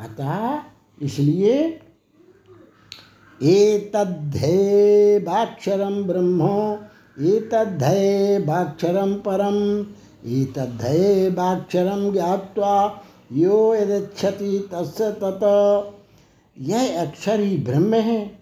अतः 0.00 0.58
इसलिए 1.02 1.80
एतद्धेवाक्षरं 3.42 6.06
ब्रह्म, 6.06 6.78
एतद्धेवाक्षरं 7.26 9.14
परम, 9.14 9.86
एतद्धेवाक्षरं 10.30 12.12
ज्ञात्वा 12.12 13.02
यो 13.32 13.74
यदक्षति 13.74 14.68
तस्य 14.72 15.10
तत। 15.12 15.42
यह 16.58 17.02
अक्षर 17.02 17.40
ही 17.40 17.56
ब्रह्म 17.56 17.94
है, 17.94 18.38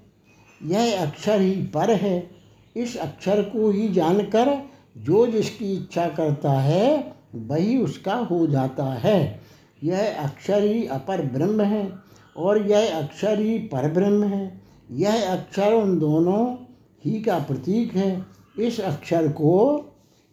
यह 0.65 1.07
अक्षर 1.07 1.41
ही 1.41 1.51
पर 1.51 1.91
है। 1.91 2.31
इस 2.77 2.97
अक्षर 2.97 3.43
को 3.43 3.71
ही 3.71 3.89
जानकर 3.89 4.59
जो 4.99 5.27
जिसकी 5.27 5.73
इच्छा 5.73 6.09
करता 6.09 6.53
है, 6.53 7.13
वही 7.35 7.79
उसका 7.79 8.15
हो 8.15 8.47
जाता 8.47 8.85
है। 8.85 9.41
यह 9.85 10.23
अक्षर 10.25 10.63
ही 10.63 10.87
अपर 10.87 11.23
ब्रह्म 11.23 11.61
है 11.61 11.93
और 12.37 12.67
यह 12.67 12.99
अक्षर 12.99 13.39
ही 13.39 13.59
पर 13.59 13.91
ब्रह्म 13.91 14.25
है। 14.25 14.61
यह 14.91 15.33
अक्षर 15.33 15.73
उन 15.73 15.99
दोनों 15.99 16.57
ही 17.05 17.23
का 17.23 17.39
प्रतीक 17.39 17.95
है। 17.95 18.27
इस 18.59 18.81
अक्षर 18.81 19.29
को 19.29 19.77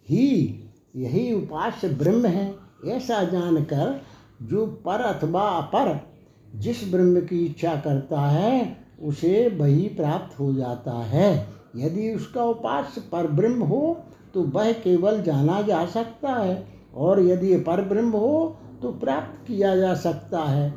ही, 0.10 0.60
यही 0.96 1.34
उपास्य 1.34 1.90
ब्रह्म 1.90 2.26
है। 2.26 2.56
ऐसा 2.88 3.24
जानकर 3.24 4.02
जो 4.40 4.66
पर 4.86 5.02
अथवा 5.02 5.42
अपर 5.42 6.00
जिस 6.56 6.84
ब्रह्म 6.92 7.22
की 7.22 7.46
इच्छा 7.46 7.76
करता 7.76 8.22
है, 8.22 8.78
उसे 9.04 9.48
वही 9.60 9.88
प्राप्त 9.90 10.40
हो 10.40 10.54
जाता 10.54 10.92
है। 10.92 11.48
यदि 11.76 12.14
उसका 12.14 12.44
उपास्य 12.44 13.02
पर 13.12 13.28
ब्रह्म 13.28 13.64
हो 13.64 13.98
तो 14.34 14.42
वह 14.44 14.72
केवल 14.74 15.22
जाना 15.22 15.62
जा 15.62 15.86
सकता 15.86 16.30
है, 16.30 16.68
और 16.96 17.20
यदि 17.22 17.56
पर 17.58 17.82
ब्रह्म 17.82 18.10
हो 18.10 18.56
तो 18.82 18.92
प्राप्त 18.92 19.48
किया 19.48 19.76
जा 19.76 19.94
सकता 19.96 20.40
है। 20.40 20.74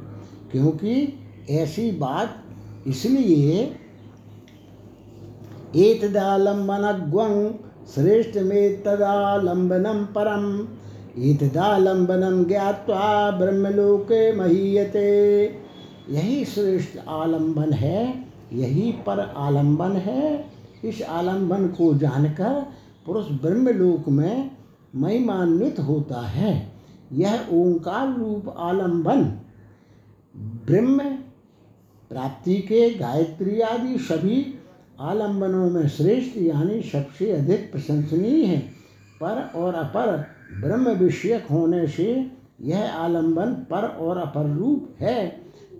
क्योंकि 0.53 1.12
ऐसी 1.51 1.90
बात 1.90 2.42
इसलिए 2.87 3.62
एतदालंबनग्वं 5.77 7.53
श्रेष्ठ 7.94 8.37
में 8.38 8.83
तदालंबनम 8.83 10.05
परम। 10.16 10.44
ईतदालंबनम 11.19 12.45
ज्ञावा 12.45 13.31
ब्रह्मलोके 13.31 14.21
महीयते। 14.37 15.09
यही 16.11 16.45
श्रेष्ठ 16.45 16.99
आलंबन 17.09 17.73
है, 17.73 18.25
यही 18.53 18.93
पर 19.07 19.21
आलंबन 19.37 19.97
है। 19.97 20.45
इस 20.85 21.03
आलंबन 21.03 21.67
को 21.69 21.93
जानकर 21.95 22.61
पुरुष 23.07 23.31
ब्रह्मलोक 23.43 24.09
में 24.09 24.51
महिमान्वित 24.95 25.81
होता 25.81 26.21
है। 26.27 26.53
यह 27.13 27.49
ओंकार 27.53 28.17
रूप 28.19 28.55
आलंबन 28.59 29.23
ब्रह्म 30.67 30.99
प्राप्ति 32.11 32.55
के 32.55 32.89
गायत्री 32.91 33.61
आदि 33.61 33.99
सभी 33.99 34.55
आलंबनों 35.01 35.71
में 35.71 35.89
श्रेष्ठ 35.89 36.37
यानी 36.37 36.83
सबसे 36.83 37.31
अधिक 37.33 37.71
प्रशंसनीय 37.73 38.45
है, 38.45 38.59
पर 39.23 39.51
और 39.57 39.75
अपर 39.75 40.25
ब्रह्म 40.53 40.89
विषयक 40.89 41.47
होने 41.51 41.87
से 41.87 42.31
यह 42.61 42.95
आलंबन 42.95 43.53
पर 43.71 43.85
और 43.85 44.19
अपर 44.19 44.47
रूप 44.47 44.89
है। 45.01 45.27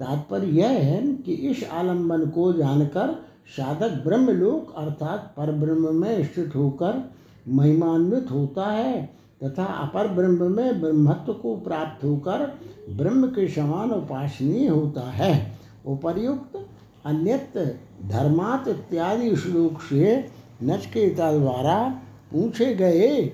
तात्पर्य 0.01 0.47
यह 0.47 0.69
है 0.69 1.15
कि 1.15 1.33
इस 1.33 1.69
आलंबन 1.71 2.27
को 2.27 2.53
जानकर 2.53 3.23
साधक 3.57 4.03
ब्रह्मलोक 4.07 4.75
अर्थात 4.77 5.35
पर 5.37 5.53
ब्रह्म 5.53 5.95
में 5.95 6.25
स्थित 6.25 6.57
होकर 6.57 7.11
महिमान्वित 7.49 8.31
होता 8.31 8.67
है 8.67 9.11
तथा 9.45 9.65
अपर 9.65 10.09
ब्रह्म 10.09 10.53
में 10.53 10.81
ब्रह्मत्व 10.81 11.33
को 11.33 11.57
प्राप्त 11.57 12.05
होकर 12.05 12.59
ब्रह्म 12.91 13.27
के 13.27 13.49
समान 13.49 13.91
उपासनीय 13.91 14.69
होता 14.69 15.01
है। 15.01 15.59
उपर्युक्त, 15.87 16.67
अन्यत, 17.05 17.81
धर्मात 18.07 18.69
इत्यादि 18.69 19.37
श्लोक 19.37 19.81
से 19.81 20.29
नचकेता 20.63 21.33
द्वारा 21.33 22.01
पूछे 22.33 22.75
गए 22.75 23.33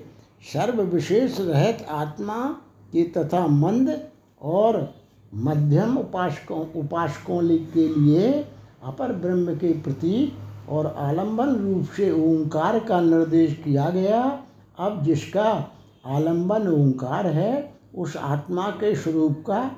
सर्व 0.53 0.81
विशेष 0.81 1.39
रहत 1.39 1.87
आत्मा 1.89 2.55
की 2.91 3.03
तथा 3.03 3.47
मंद 3.47 3.99
और 4.41 4.93
मध्यम 5.35 5.97
उपासकों 5.97 6.79
उपासकों 6.79 7.39
के 7.47 8.01
लिए 8.01 8.45
अपर 8.83 9.11
ब्रह्म 9.13 9.55
के 9.55 9.67
प्रति 9.67 10.31
और 10.69 10.95
आलंबन 10.97 11.55
रूप 11.55 11.85
से 11.85 12.11
ओंकार 12.11 12.79
का 12.79 13.01
निर्देश 13.01 13.61
किया 13.63 13.89
गया। 13.89 14.43
अब 14.79 15.03
जिसका 15.03 15.71
आलंबन 16.05 16.67
ओंकार 16.67 17.27
है, 17.27 17.73
उस 17.95 18.17
आत्मा 18.17 18.69
के 18.69 18.95
स्वरूप 18.95 19.43
का 19.47 19.71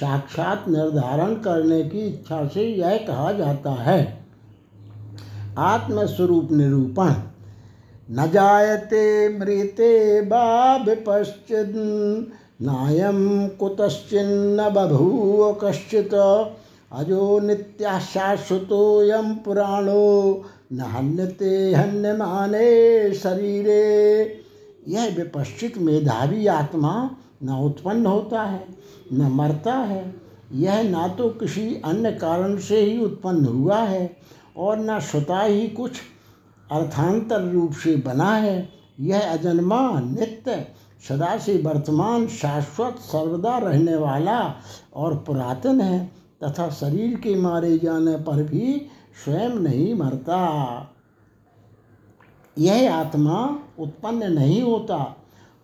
साक्षात 0.00 0.64
निर्धारण 0.68 1.34
करने 1.34 1.82
की 1.82 1.98
इच्छा 1.98 2.48
से 2.48 2.62
यह 2.62 2.96
कहा 2.96 3.32
जाता 3.32 3.70
है। 3.70 4.26
आत्मस्वरूप 5.58 6.52
निरूपण। 6.52 7.12
न 8.10 8.30
जायते 8.30 9.28
मृते 9.38 10.20
वा 10.20 10.76
विपश्चिन् 10.76 12.24
नायं 12.62 13.48
कुतश्चिन्न 13.48 14.68
बभूव 14.68 15.52
कश्चित्। 15.62 16.14
अजो 16.92 17.40
नित्या 17.40 17.98
शाश्वतोऽयं 17.98 19.34
पुराणो, 19.34 20.44
न 20.72 20.80
हन्यते 20.80 21.72
हन्यमाने 21.74 23.14
शरीरे। 23.14 24.42
यह 24.88 25.14
विपश्चित 25.16 25.78
मेधावी 25.78 26.46
आत्मा 26.46 27.10
न 27.42 27.50
उत्पन्न 27.50 28.06
होता 28.06 28.42
है, 28.42 28.64
न 29.12 29.22
मरता 29.22 29.72
है। 29.72 30.14
यह 30.52 30.82
ना 30.82 31.08
तो 31.08 31.28
किसी 31.28 31.82
अन्य 31.84 32.12
कारण 32.12 32.56
से 32.58 32.80
ही 32.80 33.04
उत्पन्न 33.04 33.44
हुआ 33.44 33.78
है 33.78 34.16
और 34.56 34.78
न 34.78 35.00
स्वतः 35.00 35.42
ही 35.42 35.68
कुछ 35.68 35.92
अर्थांतर 36.70 37.42
रूप 37.42 37.72
से 37.72 37.96
बना 37.96 38.34
है। 38.36 38.68
यह 39.00 39.32
अजन्मा 39.32 40.00
नित्य 40.00 40.66
सदा 41.08 41.38
से 41.38 41.58
वर्तमान, 41.58 42.26
शाश्वत, 42.26 42.96
सर्वदा 42.98 43.58
रहने 43.58 43.96
वाला 43.96 44.54
और 44.94 45.16
पुरातन 45.16 45.80
है 45.80 46.12
तथा 46.44 46.70
शरीर 46.70 47.20
के 47.20 47.34
मारे 47.34 47.78
जाने 47.78 48.16
पर 48.16 48.42
भी 48.42 48.86
स्वयं 49.24 49.50
नहीं 49.50 49.94
मरता। 49.94 50.40
यह 52.58 52.94
आत्मा 52.94 53.58
उत्पन्न 53.78 54.32
नहीं 54.32 54.62
होता 54.62 55.16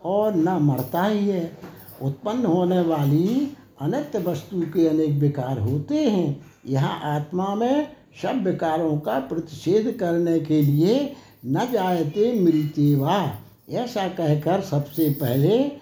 और 0.05 0.35
न 0.35 0.49
मरता 0.49 1.05
ही 1.05 1.29
है। 1.29 1.59
उत्पन्न 2.03 2.47
होने 2.47 2.81
वाली 2.81 3.53
अनित्य 3.81 4.19
वस्तु 4.19 4.61
के 4.61 4.89
अनेक 4.89 5.11
विकार 5.11 5.59
होते 5.59 6.11
हैं। 6.11 6.41
यह 6.67 6.87
आत्मा 6.87 7.55
में 7.55 8.00
सब 8.23 8.43
विकारों 8.45 8.97
का 8.99 9.19
प्रतिषेध 9.19 9.97
करने 10.01 10.39
के 10.41 10.63
लिए 10.63 11.13
न 11.47 11.69
जायते 11.73 12.33
मिलते 12.41 12.95
वा। 12.97 13.33
ऐसा 13.71 14.09
कहकर 14.09 14.61
सबसे 14.61 15.11
पहले 15.11 15.73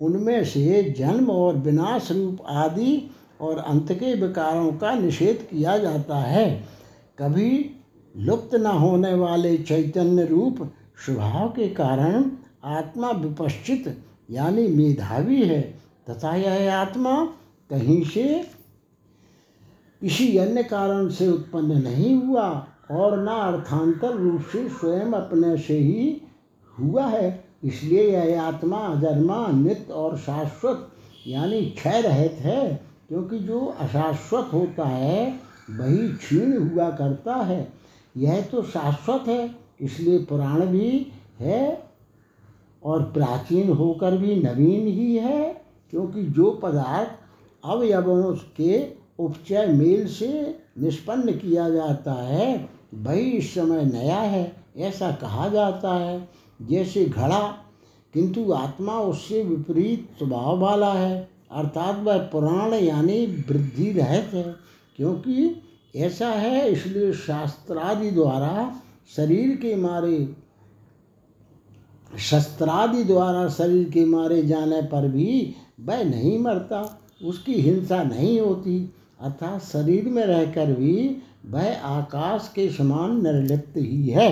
उनमें 0.00 0.44
से 0.44 0.82
जन्म 0.98 1.30
और 1.30 1.56
विनाश 1.56 2.12
रूप 2.12 2.38
आदि 2.46 3.10
और 3.40 3.58
अंत 3.58 3.92
के 3.92 4.14
विकारों 4.14 4.72
का 4.72 4.92
निषेध 4.94 5.46
किया 5.50 5.78
जाता 5.78 6.16
है। 6.16 6.64
कभी 7.18 7.70
लुप्त 8.16 8.54
न 8.54 8.66
होने 8.66 9.14
वाले 9.14 9.56
चैतन्य 9.58 10.24
रूप 10.24 10.72
स्वभाव 11.04 11.48
के 11.48 11.68
कारण 11.68 12.24
आत्मा 12.64 13.10
विपश्चित, 13.10 13.98
यानी 14.30 14.66
मेधावी 14.66 15.42
है, 15.42 15.60
तथा 16.10 16.34
यह 16.36 16.74
आत्मा 16.74 17.24
कहीं 17.70 18.04
से 18.04 18.44
किसी 20.02 20.36
अन्य 20.38 20.62
कारण 20.62 21.08
से 21.08 21.28
उत्पन्न 21.28 21.82
नहीं 21.82 22.14
हुआ 22.22 22.48
और 22.90 23.18
न 23.24 23.26
अर्थांतर 23.26 24.14
रूप 24.14 24.42
से 24.52 24.68
स्वयं 24.68 25.12
अपने 25.12 25.56
से 25.56 25.78
ही 25.78 26.20
हुआ 26.78 27.06
है। 27.06 27.44
इसलिए 27.64 28.02
यह 28.10 28.42
आत्मा 28.42 28.78
अजन्मा 28.78 29.46
नित्य 29.46 29.92
और 29.92 30.16
शाश्वत, 30.18 30.88
यानी 31.26 31.60
क्षय 31.62 32.00
रहित 32.00 32.32
है, 32.32 32.80
क्योंकि 33.08 33.38
जो 33.38 33.60
अशाश्वत 33.80 34.50
होता 34.52 34.84
है, 34.84 35.40
वही 35.70 36.08
क्षीण 36.08 36.56
हुआ 36.58 36.90
करता 36.90 37.34
है। 37.34 37.72
यह 38.16 38.40
तो 38.42 38.62
शाश्वत 38.62 39.28
है, 39.28 39.54
इसलिए 39.80 40.18
पुराण 40.18 40.66
भी 40.66 41.06
है 41.38 41.88
और 42.82 43.02
प्राचीन 43.02 43.72
होकर 43.72 44.16
भी 44.16 44.36
नवीन 44.36 44.86
ही 44.86 45.16
है, 45.16 45.64
क्योंकि 45.90 46.22
जो 46.22 46.50
पदार्थ 46.62 47.66
अवयवों 47.66 48.32
के 48.56 48.97
उपचय 49.18 49.66
मेल 49.66 50.06
से 50.06 50.58
निष्पन्न 50.78 51.32
किया 51.32 51.68
जाता 51.70 52.12
है 52.12 52.68
वही 52.94 53.30
इस 53.30 53.54
समय 53.54 53.84
नया 53.84 54.18
है, 54.18 54.52
ऐसा 54.76 55.10
कहा 55.12 55.48
जाता 55.48 55.94
है। 55.94 56.28
जैसे 56.62 57.04
घड़ा, 57.04 57.40
किंतु 58.14 58.52
आत्मा 58.52 58.92
उससे 58.92 59.42
विपरीत 59.42 60.08
स्वभाव 60.18 60.58
वाला 60.58 60.92
है, 60.92 61.28
अर्थात 61.50 61.98
वह 61.98 62.18
पुराण 62.18 62.74
यानी 62.74 63.26
वृद्धि 63.26 63.90
रहित 63.92 64.34
है, 64.34 64.54
क्योंकि 64.96 65.62
ऐसा 65.96 66.28
है 66.28 66.70
इसलिए 66.70 67.12
शास्त्रादि 67.12 68.10
द्वारा, 68.10 68.80
शरीर 69.16 69.56
के 69.56 69.74
मारे, 69.76 70.28
शस्त्रादि 72.18 73.04
द्वारा 73.04 73.48
शरीर 73.48 73.88
के 73.88 74.04
मारे 74.04 74.42
जाने 74.42 74.82
पर 74.82 75.08
भी 75.08 75.54
वह 75.80 76.04
नहीं 76.04 76.38
मरता, 76.38 77.00
उसकी 77.24 77.54
हिंसा 77.54 78.02
नहीं 78.02 78.40
होती। 78.40 78.94
अर्थात 79.20 79.62
शरीर 79.62 80.08
में 80.08 80.24
रहकर 80.24 80.72
भी 80.72 81.22
वह 81.46 81.80
आकाश 81.86 82.50
के 82.54 82.68
समान 82.68 83.22
निर्लिप्त 83.22 83.76
ही 83.76 84.08
है। 84.08 84.30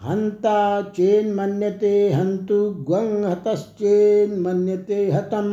हंता 0.00 0.82
चेन 0.96 1.34
मन्यते 1.34 2.12
हंतु 2.12 2.58
ग्वं 2.88 3.24
हतश्चेन 3.24 4.38
मन्यते 4.40 5.10
हतम। 5.10 5.50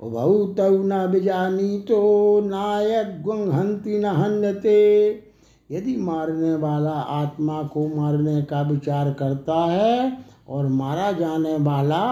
उभौ 0.00 0.54
न 0.60 1.06
बिजानी 1.12 1.78
तो 1.80 2.00
नायक 2.40 3.22
ग्वं 3.22 3.50
हंति 3.52 3.98
न 3.98 4.04
हन्यते। 4.04 5.08
यदि 5.70 5.96
मारने 5.96 6.54
वाला 6.54 6.90
आत्मा 6.90 7.62
को 7.62 7.86
मारने 7.88 8.42
का 8.42 8.60
विचार 8.62 9.12
करता 9.12 9.64
है 9.64 10.18
और 10.48 10.66
मारा 10.66 11.10
जाने 11.12 11.56
वाला 11.56 12.04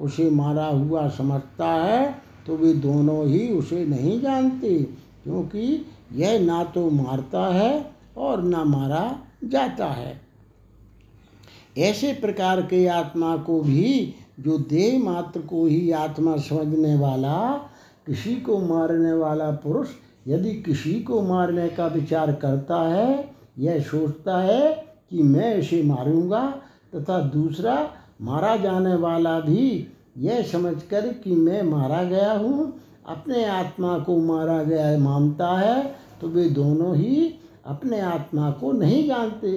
उसे 0.00 0.30
मारा 0.30 0.66
हुआ 0.66 1.08
समझता 1.08 1.66
है 1.66 2.14
तो 2.46 2.56
वे 2.56 2.72
दोनों 2.74 3.26
ही 3.26 3.48
उसे 3.48 3.84
नहीं 3.86 4.20
जानते। 4.20 4.86
क्योंकि 5.24 5.86
यह 6.14 6.40
ना 6.40 6.64
तो 6.64 6.90
मारता 6.90 7.46
है 7.46 7.90
और 8.16 8.42
ना 8.42 8.64
मारा 8.64 9.18
जाता 9.44 9.86
है। 9.86 10.20
ऐसे 11.78 12.12
प्रकार 12.12 12.62
के 12.62 12.86
आत्मा 12.86 13.36
को 13.36 13.60
भी, 13.60 14.14
जो 14.40 14.58
देह 14.58 15.02
मात्र 15.02 15.40
को 15.40 15.66
ही 15.66 15.90
आत्मा 15.90 16.36
समझने 16.36 16.94
वाला, 16.94 17.52
किसी 18.06 18.36
को 18.36 18.58
मारने 18.58 19.12
वाला 19.12 19.50
पुरुष, 19.50 19.88
यदि 20.28 20.52
किसी 20.54 21.00
को 21.00 21.22
मारने 21.22 21.68
का 21.68 21.86
विचार 21.86 22.32
करता 22.32 22.82
है, 22.88 23.34
यह 23.58 23.80
सोचता 23.80 24.38
है 24.38 24.72
कि 25.10 25.22
मैं 25.22 25.56
इसे 25.56 25.82
मारूँगा, 25.82 26.62
तथा 26.94 27.20
दूसरा, 27.20 27.90
मारा 28.22 28.56
जाने 28.56 28.94
वाला 28.94 29.40
भी, 29.40 29.88
यह 30.18 30.42
समझकर 30.42 31.12
कि 31.12 31.34
मैं 31.34 31.62
मारा 31.62 32.02
गया 32.02 32.32
हूँ 32.32 32.80
अपने 33.08 33.44
आत्मा 33.44 33.98
को 33.98 34.16
मारा 34.18 34.62
गया 34.62 34.98
मानता 34.98 35.48
है 35.58 35.82
तो 36.20 36.28
वे 36.28 36.48
दोनों 36.50 36.96
ही 36.96 37.34
अपने 37.66 38.00
आत्मा 38.00 38.50
को 38.50 38.72
नहीं 38.72 39.06
जानते, 39.08 39.52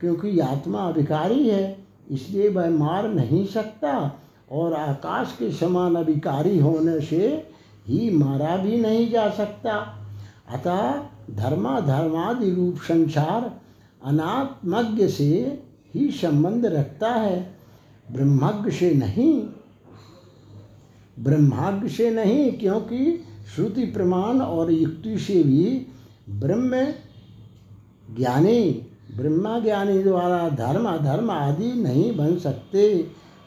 क्योंकि 0.00 0.38
आत्मा 0.38 0.78
अभिकारी 0.78 1.48
है, 1.48 1.78
इसलिए 2.10 2.48
वह 2.48 2.68
मार 2.70 3.08
नहीं 3.08 3.44
सकता, 3.46 4.20
और 4.52 4.74
आकाश 4.74 5.34
के 5.38 5.50
समान 5.52 5.94
अभिकारी 5.94 6.58
होने 6.58 7.00
से 7.00 7.50
ही 7.86 8.10
मारा 8.10 8.56
भी 8.56 8.76
नहीं 8.76 9.10
जा 9.10 9.28
सकता। 9.30 9.74
अतः 10.52 10.92
धर्मा 11.34 11.80
धर्मादि 11.80 12.50
रूप 12.50 12.76
संसार 12.78 13.50
अनात्मज्ञ 14.02 15.06
से 15.08 15.32
ही 15.94 16.10
संबंध 16.12 16.66
रखता 16.66 17.10
है, 17.10 17.54
ब्रह्मज्ञ 18.12 18.70
से 18.70 18.94
नहीं 18.94 19.32
ब्रह्माज्ञ 21.18 21.88
से 21.88 22.10
नहीं, 22.10 22.52
क्योंकि 22.52 23.24
श्रुति 23.54 23.82
प्रमाण 23.82 24.40
और 24.40 24.72
युक्ति 24.72 25.18
से 25.18 25.42
भी 25.42 25.86
ब्रह्म 26.30 26.92
ज्ञानी 28.16 28.84
ब्रह्मा 29.16 29.58
ज्ञानी 29.58 29.98
द्वारा 29.98 30.48
धर्म, 30.48 30.88
अधर्म 30.88 31.30
आदि 31.30 31.72
नहीं 31.72 32.16
बन 32.16 32.36
सकते। 32.36 33.06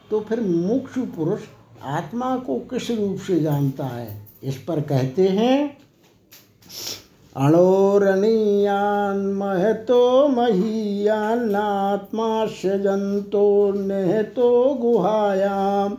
तो 0.10 0.20
फिर 0.20 0.42
मुख्य 0.42 1.02
पुरुष 1.02 1.40
आत्मा 1.84 2.38
को 2.38 2.56
किस 2.56 2.92
रूप 2.92 3.18
से 3.18 3.40
जानता 3.40 3.86
है? 3.86 4.28
इस 4.44 4.58
पर 4.58 4.82
कहते 4.82 5.28
हैं, 5.28 5.78
अणोरणीयान 7.38 9.18
महतो 9.18 10.28
महीयान्नात्मा 10.28 12.46
जंतो 12.46 13.74
निहतो 13.74 14.74
गुहायाम। 14.74 15.98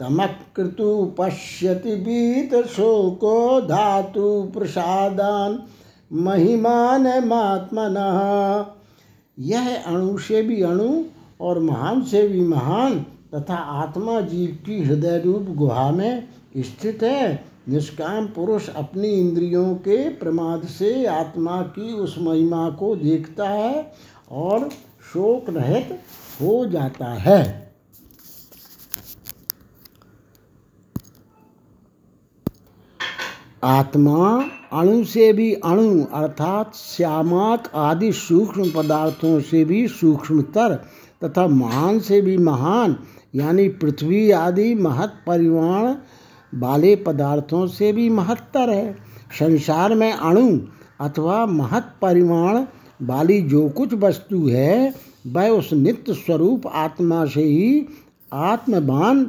तमकृतु 0.00 1.14
पश्यति 1.18 1.96
बीत 1.96 2.66
शोको 2.66 3.60
धातु 3.60 4.50
प्रसादान 4.54 5.62
महिमान 6.12 7.24
महात्मन 7.26 7.96
यह 9.38 9.82
अणु 9.82 10.18
से 10.18 10.42
भी 10.42 10.62
अणु 10.62 11.04
और 11.40 11.58
महान 11.58 12.02
से 12.02 12.28
भी 12.28 12.40
महान 12.40 13.06
तथा 13.34 13.54
आत्मा 13.54 14.20
जीव 14.20 14.58
की 14.66 14.82
हृदय 14.82 15.22
रूप 15.24 15.42
गुहा 15.42 15.90
में 15.90 16.28
स्थित 16.56 17.02
है। 17.02 17.44
निष्काम 17.68 18.26
पुरुष 18.26 18.68
अपनी 18.68 19.08
इंद्रियों 19.08 19.74
के 19.74 20.08
प्रमाद 20.08 20.64
से 20.64 21.06
आत्मा 21.06 21.62
की 21.62 21.92
उस 21.92 22.16
महिमा 22.18 22.70
को 22.70 22.96
देखता 22.96 23.48
है 23.48 23.92
और 24.30 24.68
शोक 25.12 25.50
रहित 25.50 26.00
हो 26.42 26.66
जाता 26.66 27.06
है। 27.06 27.65
आत्मा 33.64 34.44
अणु 34.72 35.04
से 35.04 35.32
भी 35.32 35.52
अणु, 35.54 36.04
अर्थात 36.04 36.74
श्यामाक 36.74 37.70
आदि 37.74 38.12
सूक्ष्म 38.12 38.70
पदार्थों 38.70 39.40
से 39.40 39.64
भी 39.64 39.88
सूक्ष्मतर 39.88 40.74
तथा 41.24 41.46
महान 41.46 41.98
से 41.98 42.20
भी 42.20 42.36
महान, 42.36 42.96
यानी 43.34 43.68
पृथ्वी 43.68 44.30
आदि 44.30 44.74
महत 44.74 45.14
परिमाण 45.26 45.94
वाले 46.54 46.96
पदार्थों 46.96 47.66
से 47.66 47.92
भी 47.92 48.10
महत्तर 48.10 48.70
है। 48.70 48.92
संसार 49.38 49.94
में 49.94 50.12
अणु 50.12 50.60
अथवा 51.00 51.46
महत 51.46 51.92
परिमाण 52.02 52.64
वाली 53.02 53.40
जो 53.42 53.68
कुछ 53.68 53.94
वस्तु 53.94 54.48
है, 54.48 54.94
वह 55.26 55.48
उस 55.48 55.72
नित्य 55.72 56.14
स्वरूप 56.14 56.66
आत्मा 56.66 57.24
से 57.26 57.42
ही 57.42 57.86
आत्मवान, 58.32 59.24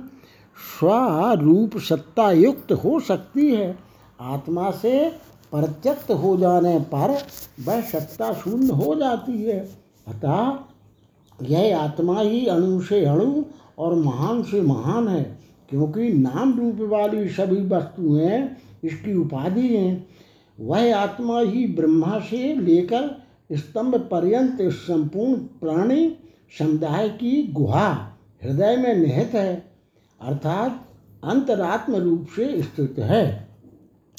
स्वरूप 0.58 1.78
सत्ता 1.78 2.32
युक्त 2.32 2.72
हो 2.72 3.00
सकती 3.00 3.52
है। 3.52 3.87
आत्मा 4.20 4.72
से 4.72 5.10
प्रत्यक्त 5.52 6.12
हो 6.12 6.38
जाने 6.38 6.80
पर 6.80 7.18
वह 7.66 7.82
सत्ता 7.82 8.34
शून्य 8.34 8.74
हो 8.74 8.96
जाती 8.96 9.44
है। 9.44 9.60
अतः 10.08 11.46
यह 11.48 11.80
आत्मा 11.80 12.20
ही 12.22 12.46
अणु 12.46 12.82
से 12.82 13.06
अणु 13.06 13.44
और 13.78 13.96
महान 13.96 14.44
से 14.44 14.62
महान 14.62 15.08
है, 15.08 15.40
क्योंकि 15.70 16.14
नाम 16.14 16.60
रूप 16.60 16.78
वाली 16.82 17.30
सभी 17.30 17.62
वस्तुएँ 17.68 18.58
इसकी 18.84 19.16
उपाधि 19.16 19.68
हैं। 19.68 20.08
वह 20.60 20.96
आत्मा 20.98 21.40
ही 21.40 21.66
ब्रह्मा 21.68 22.20
से 22.20 22.56
लेकर 22.56 23.26
स्तंभ 23.52 23.96
पर्यंत 23.96 24.58
संपूर्ण 24.62 25.34
प्राणी 25.34 26.16
समुदाय 26.60 27.10
की 27.10 27.44
गुहा, 27.44 27.90
हृदय 28.44 28.76
में 28.78 28.96
निहित 28.96 29.34
है, 29.34 29.56
अर्थात 30.22 30.86
अंतरात्म 31.24 31.96
रूप 31.96 32.28
से 32.36 32.62
स्थित 32.62 32.96
है। 33.00 33.47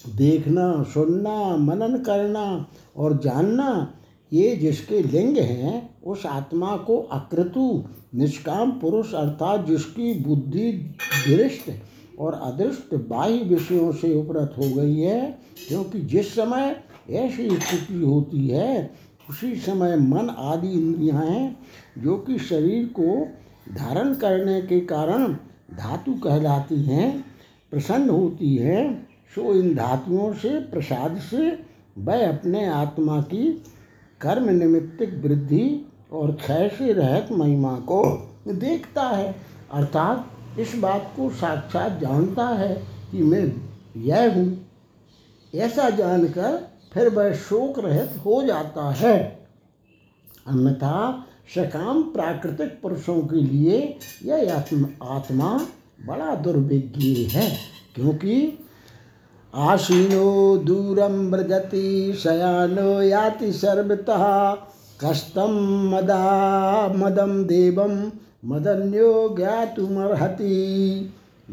देखना, 0.06 0.82
सुनना, 0.82 1.56
मनन 1.56 1.98
करना 1.98 2.66
और 2.96 3.18
जानना, 3.18 3.94
ये 4.32 4.56
जिसके 4.56 5.02
लिंग 5.02 5.36
हैं, 5.36 6.02
उस 6.02 6.26
आत्मा 6.26 6.76
को 6.76 6.98
अक्रतु 6.98 7.84
निष्काम 8.14 8.70
पुरुष 8.70 9.12
अर्थात 9.14 9.66
जिसकी 9.66 10.12
बुद्धि 10.14 10.72
दृष्ट 11.28 11.70
और 12.18 12.34
अदृष्ट 12.34 12.94
बाह्य 12.94 13.38
विषयों 13.38 13.92
से 13.92 14.14
उपरत 14.14 14.54
हो 14.58 14.74
गई 14.74 15.00
है, 15.00 15.38
क्योंकि 15.68 16.00
जिस 16.00 16.34
समय 16.34 16.82
ऐसी 17.10 17.48
स्थिति 17.50 18.02
होती 18.02 18.48
है, 18.48 18.90
उसी 19.30 19.54
समय 19.56 19.96
मन 19.96 20.34
आदि 20.38 20.72
इंद्रियाँ 20.72 21.56
जो 21.98 22.16
कि 22.18 22.38
शरीर 22.38 22.86
को 22.86 23.26
धारण 23.74 24.14
करने 24.14 24.60
के 24.62 24.80
कारण 24.80 25.32
धातु 25.74 26.12
कहलाती 26.12 26.82
हैं, 26.82 27.24
प्रसन्न 27.70 28.10
होती 28.10 28.56
हैं 28.56 29.07
सो 29.34 29.54
इन 29.54 29.74
धातुओं 29.74 30.32
से, 30.32 30.48
प्रसाद 30.60 31.18
से, 31.20 31.50
वह 31.98 32.28
अपने 32.28 32.66
आत्मा 32.66 33.20
की 33.22 33.50
कर्म 34.20 34.48
निमित्तिक 34.50 35.14
वृद्धि 35.14 35.86
और 36.12 36.32
क्षय 36.32 36.70
से 36.78 36.92
रहत 36.92 37.28
महिमा 37.32 37.74
को 37.82 38.02
देखता 38.48 39.02
है। 39.02 39.34
अर्थात 39.72 40.58
इस 40.58 40.74
बात 40.76 41.12
को 41.16 41.28
साक्षात 41.30 41.98
जानता 42.00 42.46
है 42.48 42.74
कि 43.10 43.22
मैं 43.22 43.52
यह 43.96 44.34
हूँ। 44.34 44.66
ऐसा 45.54 45.88
जानकर 45.90 46.56
फिर 46.92 47.08
वह 47.08 47.32
शोक 47.32 47.78
रहित 47.78 48.16
हो 48.24 48.42
जाता 48.42 48.90
है। 48.90 49.16
अन्यथा 50.46 51.24
सकाम 51.54 52.02
प्राकृतिक 52.02 52.80
पुरुषों 52.82 53.20
के 53.22 53.36
लिए 53.36 53.78
यह 54.24 54.54
आत्मा 55.02 55.56
बड़ा 56.06 56.34
दुर्विज्ञ 56.34 57.24
है, 57.24 57.50
क्योंकि 57.94 58.58
आसीनो 59.54 60.56
दूरम 60.56 61.30
व्रजति 61.30 62.12
शयानो 62.22 63.02
याति 63.02 63.52
सर्वतः 63.52 64.24
कष्टम 65.00 65.54
मदा 65.92 66.92
मदम 66.96 67.44
देवम 67.44 67.94
मदन्यो 68.44 69.28
ज्ञातुमर्हति। 69.36 70.50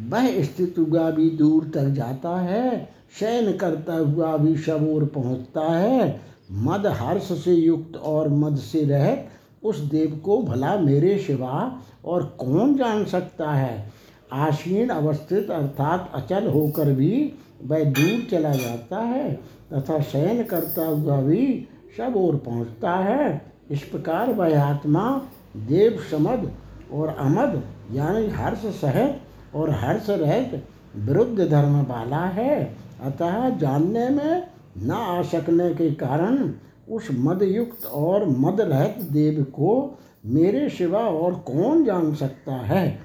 वह 0.10 0.44
स्थित 0.44 0.76
हुआ 0.80 1.10
भी 1.12 1.30
दूर 1.30 1.72
तक 1.74 1.86
जाता 1.90 2.40
है, 2.40 2.90
शयन 3.20 3.52
करता 3.58 3.94
हुआ 3.94 4.38
भी 4.38 4.56
ओर 4.72 5.06
पहुँचता 5.06 5.62
है। 5.62 6.22
मद 6.52 6.88
हर्ष 6.88 7.32
से 7.44 7.54
युक्त 7.54 7.98
और 7.98 8.30
मद 8.30 8.58
से 8.58 8.84
रह 8.84 9.18
उस 9.64 9.80
देव 9.80 10.22
को 10.26 10.42
भला 10.42 10.76
मेरे 10.76 11.18
सिवा 11.18 11.82
और 12.06 12.24
कौन 12.40 12.76
जान 12.76 13.06
सकता 13.06 13.52
है? 13.52 13.94
आशीन 14.34 14.90
अवस्थित 14.90 15.52
अर्थात 15.52 16.12
अचल 16.16 16.48
होकर 16.48 16.92
भी 16.92 17.34
वह 17.64 17.84
दूर 17.84 18.28
चला 18.32 18.52
जाता 18.52 18.98
है, 18.98 19.34
तथा 19.74 20.02
शयन 20.02 20.44
करता 20.44 20.86
हुआ 20.86 21.22
भी 21.22 21.68
सब 21.98 22.14
ओर 22.16 22.36
पहुँचता 22.36 22.92
है। 22.92 23.42
इस 23.72 23.84
प्रकार 23.84 24.34
वह 24.34 24.64
आत्मा 24.64 25.28
देव 25.58 26.04
समद 26.12 26.52
और 26.94 27.08
अमद, 27.08 27.64
यानी 27.92 28.28
हर्ष 28.28 28.60
सहित 28.60 29.22
और 29.56 29.70
हर्ष 29.70 30.10
रहित 30.10 30.64
विरुद्ध 30.96 31.50
धर्म 31.50 31.82
वाला 31.82 32.26
है। 32.26 32.76
अतः 33.02 33.50
जानने 33.50 34.10
में 34.10 34.48
न 34.78 34.92
आ 34.92 35.22
सकने 35.22 35.74
के 35.74 35.92
कारण 35.92 36.54
उस 36.90 37.08
मदयुक्त 37.12 37.86
और 37.86 38.26
मद 38.30 38.62
रहित 38.62 39.12
देव 39.12 39.44
को 39.44 40.00
मेरे 40.26 40.70
सिवा 40.70 41.00
और 41.00 41.36
कौन 41.36 41.86
जान 41.86 42.16
सकता 42.16 42.54
है? 42.54 43.00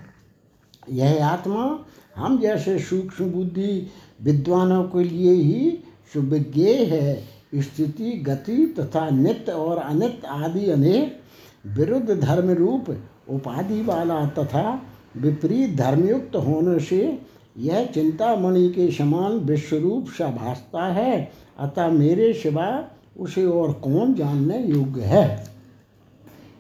यह 0.91 1.27
आत्मा 1.27 1.85
हम 2.17 2.39
जैसे 2.39 2.79
सूक्ष्म 2.79 3.31
बुद्धि 3.31 3.87
विद्वानों 4.23 4.85
के 4.85 5.05
लिए 5.05 5.33
ही 5.33 5.79
सुविज्ञ 6.13 6.65
है। 6.65 7.25
स्थिति, 7.55 8.13
गति 8.13 8.75
तथा 8.79 9.11
नित्य 9.11 9.53
और 9.53 9.79
अनित्य 9.79 10.29
आदि 10.29 10.71
अनेक 10.71 11.21
विरुद्ध 11.67 12.21
धर्म 12.21 12.51
रूप 12.51 12.97
उपाधि 13.31 13.83
वाला 13.83 14.27
तथा 14.27 14.83
विपरीत 15.17 15.77
धर्मयुक्त 15.77 16.37
होने 16.37 16.81
से 16.81 17.19
यह 17.59 17.85
चिंतामणि 17.85 18.69
के 18.69 18.91
समान 18.91 19.33
विश्वरूप 19.33 20.07
सा 20.09 20.31
भासता 20.31 20.87
है। 20.87 21.33
अतः 21.59 21.89
मेरे 21.89 22.33
सिवा 22.33 22.85
उसे 23.19 23.47
और 23.47 23.73
कौन 23.73 24.15
जानने 24.15 24.65
योग्य 24.65 25.01
है? 25.01 25.47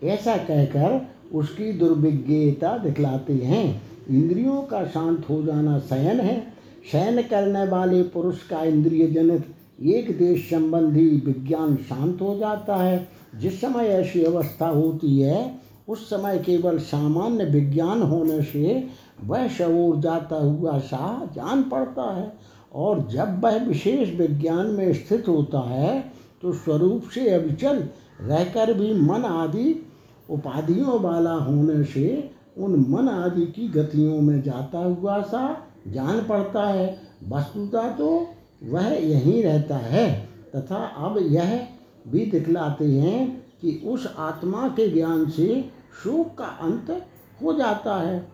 ऐसा 0.04 0.36
कहकर 0.36 1.08
उसकी 1.34 1.72
दुर्विज्ञता 1.72 2.78
दिखलाते 2.78 3.32
हैं। 3.32 3.82
इंद्रियों 4.10 4.62
का 4.62 4.84
शांत 4.84 5.28
हो 5.30 5.42
जाना 5.42 5.78
शयन 5.78 6.20
है। 6.20 6.49
शयन 6.92 7.22
करने 7.22 7.64
वाले 7.66 8.02
पुरुष 8.02 8.42
का 8.42 8.62
इंद्रिय 8.64 9.06
जनित 9.06 9.54
एक 9.82 10.18
देश 10.18 10.50
संबंधी 10.50 11.08
विज्ञान 11.26 11.76
शांत 11.76 12.20
हो 12.20 12.36
जाता 12.36 12.76
है। 12.76 13.08
जिस 13.36 13.60
समय 13.60 13.84
ऐसी 13.84 14.24
अवस्था 14.24 14.68
होती 14.68 15.20
है, 15.20 15.58
उस 15.88 16.10
समय 16.10 16.38
केवल 16.38 16.78
सामान्य 16.78 17.44
विज्ञान 17.44 18.02
होने 18.02 18.42
से 18.42 18.86
वह 19.24 19.48
शवोर 19.48 19.96
जाता 19.96 20.36
हुआ 20.36 20.78
सा 20.78 21.30
जान 21.34 21.62
पड़ता 21.62 22.14
है। 22.16 22.32
और 22.74 23.08
जब 23.08 23.40
वह 23.44 23.64
विशेष 23.64 24.14
विज्ञान 24.14 24.66
में 24.66 24.92
स्थित 24.92 25.28
होता 25.28 25.60
है 25.60 26.12
तो 26.42 26.52
स्वरूप 26.52 27.02
से 27.14 27.30
अविचल 27.30 27.84
रहकर 28.20 28.72
भी 28.74 28.92
मन 28.94 29.24
आदि 29.24 29.86
उपाधियों 30.30 31.00
वाला 31.00 31.32
होने 31.32 31.84
से 31.84 32.30
उन 32.58 32.86
मन 32.88 33.08
आदि 33.08 33.46
की 33.46 33.68
गतियों 33.68 34.20
में 34.20 34.42
जाता 34.42 34.78
हुआ 34.78 35.20
सा 35.22 35.66
जान 35.88 36.20
पड़ता 36.20 36.68
है, 36.68 37.00
वस्तुता 37.28 37.88
तो 37.88 38.26
वह 38.64 38.86
यहीं 38.86 39.42
रहता 39.42 39.76
है। 39.76 40.28
तथा 40.56 40.76
अब 40.76 41.18
यह 41.18 41.68
भी 42.08 42.26
दिखलाते 42.26 42.84
हैं 42.84 43.46
कि 43.60 43.82
उस 43.86 44.14
आत्मा 44.18 44.68
के 44.68 44.88
ज्ञान 44.88 45.30
से 45.30 45.70
शोक 46.04 46.38
का 46.38 46.44
अंत 46.44 47.06
हो 47.42 47.52
जाता 47.52 47.94
है। 47.94 48.28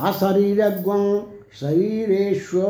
अशरीरज्ञ 0.00 1.22
शरीरेश्व 1.60 2.60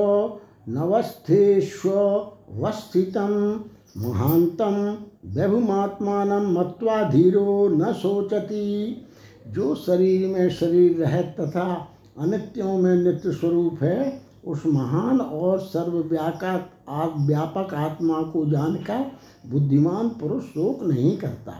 नवस्थेष्वस्थितं 0.69 3.61
महांतम 3.97 4.99
व्यभुमात्मान 5.27 6.29
मत्वाधीरो 6.29 7.69
न 7.69 7.93
सोचती 7.93 9.07
जो 9.49 9.75
शरीर 9.75 10.29
में 10.29 10.51
शरीर 10.51 10.97
रह 10.97 11.23
तथा 11.23 11.89
अनित्यों 12.19 12.79
में 12.79 12.97
नित्य 12.97 13.33
स्वरूप 13.33 13.83
है, 13.83 14.23
उस 14.47 14.67
महान 14.67 15.21
और 15.21 15.61
सर्वव्यापक 15.61 16.71
व्यापक 17.19 17.75
आत्मा 17.75 18.23
को 18.23 18.51
जानकर 18.51 19.13
बुद्धिमान 19.51 20.09
पुरुष 20.09 20.43
शोक 20.43 20.83
नहीं 20.83 21.19
करता। 21.19 21.55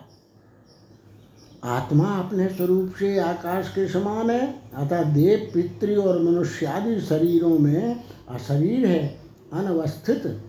आत्मा 1.65 2.05
अपने 2.05 2.49
स्वरूप 2.49 2.95
से 2.99 3.19
आकाश 3.19 3.69
के 3.69 3.89
समान 3.89 4.31
है, 4.31 4.63
अतः 4.75 5.03
देव, 5.03 5.51
पितृ 5.55 5.97
और 5.97 6.23
मनुष्यादि 6.23 7.01
शरीरों 7.01 7.59
में 7.59 8.05
अशरीर 8.29 8.87
है, 8.87 9.21
अनवस्थित, 9.53 10.43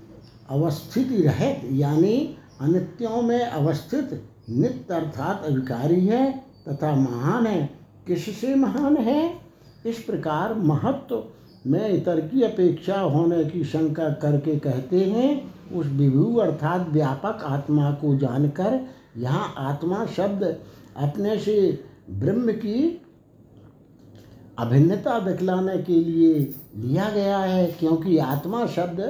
अवस्थिति 0.49 1.22
रहित, 1.22 1.70
यानी 1.72 2.38
अनित्यों 2.62 3.22
में 3.22 3.41
अवस्थित 3.41 4.24
नित्य 4.49 4.93
अर्थात 4.93 5.43
अधिकारी 5.43 6.06
है, 6.08 6.43
तथा 6.68 6.95
महान 6.95 7.47
है। 7.47 7.70
किससे 8.08 8.56
महान 8.56 8.97
है? 8.97 9.45
इस 9.86 9.98
प्रकार 10.00 10.54
महत्व 10.54 11.24
में 11.66 11.90
इतर 11.90 12.20
की 12.20 12.42
अपेक्षा 12.42 13.00
होने 13.00 13.44
की 13.46 13.64
शंका 13.64 14.10
करके 14.22 14.56
कहते 14.60 15.04
हैं, 15.06 15.52
उस 15.74 15.86
विभु 15.88 16.36
अर्थात 16.36 16.90
व्यापक 16.90 17.44
आत्मा 17.44 17.92
को 17.92 18.16
जानकर 18.18 18.80
यहाँ 19.18 19.54
आत्मा 19.60 20.06
शब्द 20.06 20.44
अपने 20.98 21.38
से 21.40 21.58
ब्रह्म 22.10 22.52
की 22.54 23.02
अभिन्नता 24.60 25.20
दिखलाने 25.20 25.78
के 25.78 25.94
लिए 25.94 26.34
लिया 26.76 27.10
गया 27.10 27.38
है, 27.38 27.66
क्योंकि 27.70 28.18
आत्मा 28.18 28.66
शब्द 28.68 29.02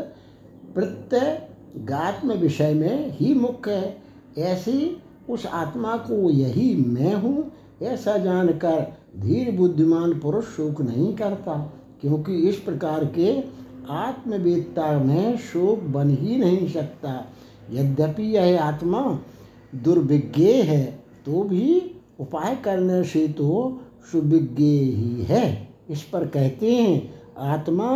प्रत्यगात्म 0.75 2.33
विषय 2.33 2.73
में 2.73 3.11
ही 3.11 3.33
मुख्य 3.33 3.71
है। 3.71 3.97
ऐसी 4.43 4.97
उस 5.29 5.45
आत्मा 5.45 5.95
को 5.97 6.29
यही 6.29 6.75
मैं 6.77 7.13
हूँ, 7.13 7.51
ऐसा 7.81 8.17
जानकर 8.17 8.81
धीर 9.15 9.51
बुद्धिमान 9.51 10.13
पुरुष 10.19 10.45
शोक 10.45 10.81
नहीं 10.81 11.13
करता, 11.15 11.53
क्योंकि 12.01 12.35
इस 12.49 12.55
प्रकार 12.55 13.05
के 13.17 13.33
आत्मवेदता 13.89 14.91
में 14.99 15.37
शोक 15.37 15.83
बन 15.89 16.09
ही 16.11 16.37
नहीं 16.37 16.67
सकता। 16.69 17.25
यद्यपि 17.71 18.23
यह 18.35 18.63
आत्मा 18.63 19.01
दुर्विज्ञ 19.75 20.51
है 20.63 20.85
तो 21.25 21.43
भी 21.43 21.95
उपाय 22.19 22.55
करने 22.55 23.03
से 23.03 23.27
तो 23.27 23.79
सुविज्ञ 24.11 24.63
ही 24.63 25.23
है। 25.23 25.67
इस 25.89 26.01
पर 26.03 26.25
कहते 26.27 26.71
हैं, 26.71 27.13
आत्मा 27.37 27.87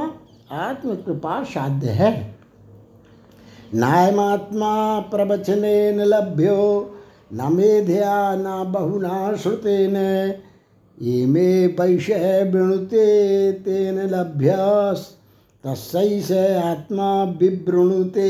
आत्मकृपा 0.51 1.43
साध्य 1.43 1.89
है। 1.89 2.11
नायमात्मा 3.76 4.99
प्रवचने 5.11 5.91
न 5.91 6.01
लभ्यो, 6.01 6.95
न 7.34 7.53
मेध्या 7.53 8.36
न 8.36 8.72
बहुना 8.72 9.36
श्रुतेन। 9.36 9.95
ये 11.02 11.26
मे 11.26 11.68
पैशे 11.68 12.52
वृणुते 12.52 13.52
तेन 13.52 14.00
लभ्यस 14.10 15.04
तस्सै 15.64 16.20
स 16.22 16.32
आत्मा 16.64 17.24
विवृणुते 17.24 18.26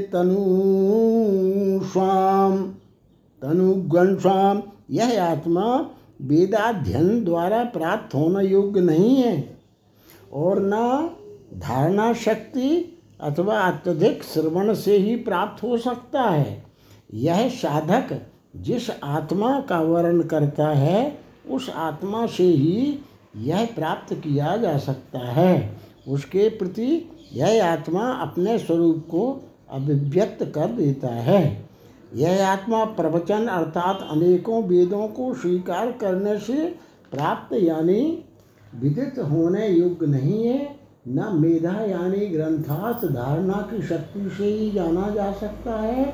तनु 0.00 0.42
स्वाम 1.84 2.56
तनुगण 3.42 4.14
स्वाम 4.16 4.62
यह 4.90 5.22
आत्मा 5.24 5.64
वेदाध्ययन 6.22 7.24
द्वारा 7.24 7.62
प्राप्त 7.64 8.14
होना 8.14 8.40
योग्य 8.40 8.80
नहीं 8.80 9.16
है। 9.16 9.58
और 10.32 10.60
न 10.62 10.80
धारणा 11.60 12.12
शक्ति 12.12 12.68
अथवा 13.20 13.58
अत्यधिक 13.60 14.22
श्रवण 14.24 14.74
से 14.74 14.96
ही 14.96 15.16
प्राप्त 15.16 15.62
हो 15.62 15.78
सकता 15.78 16.22
है। 16.22 16.64
यह 17.14 17.48
साधक 17.48 18.20
जिस 18.56 18.90
आत्मा 19.04 19.60
का 19.60 19.80
वर्ण 19.80 20.22
करता 20.22 20.68
है 20.68 21.29
उस 21.50 21.70
आत्मा 21.70 22.26
से 22.26 22.44
ही 22.44 22.98
यह 23.36 23.64
प्राप्त 23.66 24.14
किया 24.14 24.56
जा 24.56 24.76
सकता 24.78 25.18
है। 25.18 25.78
उसके 26.08 26.48
प्रति 26.48 26.90
यह 27.32 27.64
आत्मा 27.66 28.10
अपने 28.12 28.58
स्वरूप 28.58 29.06
को 29.10 29.24
अभिव्यक्त 29.70 30.44
कर 30.54 30.66
देता 30.72 31.08
है। 31.08 31.42
यह 32.16 32.46
आत्मा 32.48 32.84
प्रवचन 32.84 33.46
अर्थात 33.46 34.08
अनेकों 34.10 34.62
वेदों 34.64 35.06
को 35.08 35.32
स्वीकार 35.34 35.92
करने 35.92 36.38
से 36.38 36.66
प्राप्त 37.12 37.52
यानी 37.54 38.02
विदित 38.74 39.18
होने 39.30 39.68
योग्य 39.68 40.06
नहीं 40.06 40.44
है। 40.46 40.78
न 41.08 41.28
मेधा 41.34 41.72
यानी 41.80 42.26
ग्रंथार्थ 42.26 43.04
धारणा 43.04 43.60
की 43.70 43.82
शक्ति 43.82 44.28
से 44.38 44.44
ही 44.44 44.70
जाना 44.70 45.08
जा 45.10 45.30
सकता 45.32 45.78
है 45.80 46.04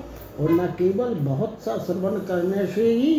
और 0.40 0.50
न 0.50 0.66
केवल 0.78 1.14
बहुत 1.14 1.58
सा 1.60 1.76
श्रवण 1.76 2.18
करने 2.26 2.66
से 2.66 2.90
ही 2.90 3.14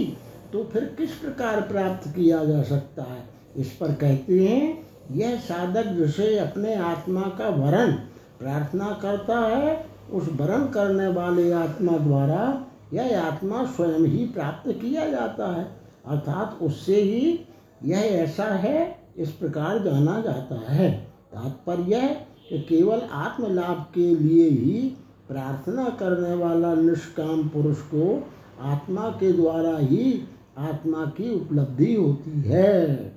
तो 0.53 0.63
फिर 0.63 0.95
किस 0.97 1.11
प्रकार 1.11 1.61
प्राप्त 1.61 2.07
किया 2.07 2.45
जा 2.45 2.63
सकता 2.63 3.03
है? 3.03 3.23
इस 3.57 3.71
पर 3.71 3.87
कहते 3.87 4.47
हैं, 4.47 4.87
यह 5.11 5.35
साधक 5.35 5.85
जिसे 5.85 6.39
अपने 6.39 6.75
आत्मा 6.75 7.21
का 7.21 7.49
वरण 7.49 7.91
प्रार्थना 8.39 8.99
करता 9.01 9.39
है, 9.39 9.85
उस 10.11 10.29
वरण 10.31 10.65
करने 10.65 11.07
वाले 11.07 11.51
आत्मा 11.51 11.97
द्वारा 11.97 12.65
यह 12.93 13.23
आत्मा 13.23 13.65
स्वयं 13.65 13.99
ही 13.99 14.25
प्राप्त 14.25 14.71
किया 14.71 15.09
जाता 15.09 15.55
है। 15.55 15.63
अर्थात 16.07 16.59
उससे 16.61 17.01
ही 17.01 17.39
यह 17.83 17.97
ऐसा 17.97 18.43
है, 18.43 18.97
इस 19.17 19.31
प्रकार 19.31 19.79
जाना 19.79 20.21
जाता 20.21 20.73
है। 20.73 20.91
तात्पर्य 21.33 22.25
कि 22.49 22.59
केवल 22.59 23.01
आत्मलाभ 23.11 23.85
के 23.93 24.15
लिए 24.15 24.49
ही 24.49 24.97
प्रार्थना 25.27 25.89
करने 25.89 26.33
वाला 26.33 26.73
निष्काम 26.73 27.47
पुरुष 27.47 27.77
को 27.77 28.27
आत्मा 28.61 29.09
के 29.09 29.33
द्वारा 29.33 29.77
ही 29.77 30.27
आत्मा 30.57 31.05
की 31.05 31.35
उपलब्धि 31.35 31.95
होती 31.95 32.41
है। 32.41 33.13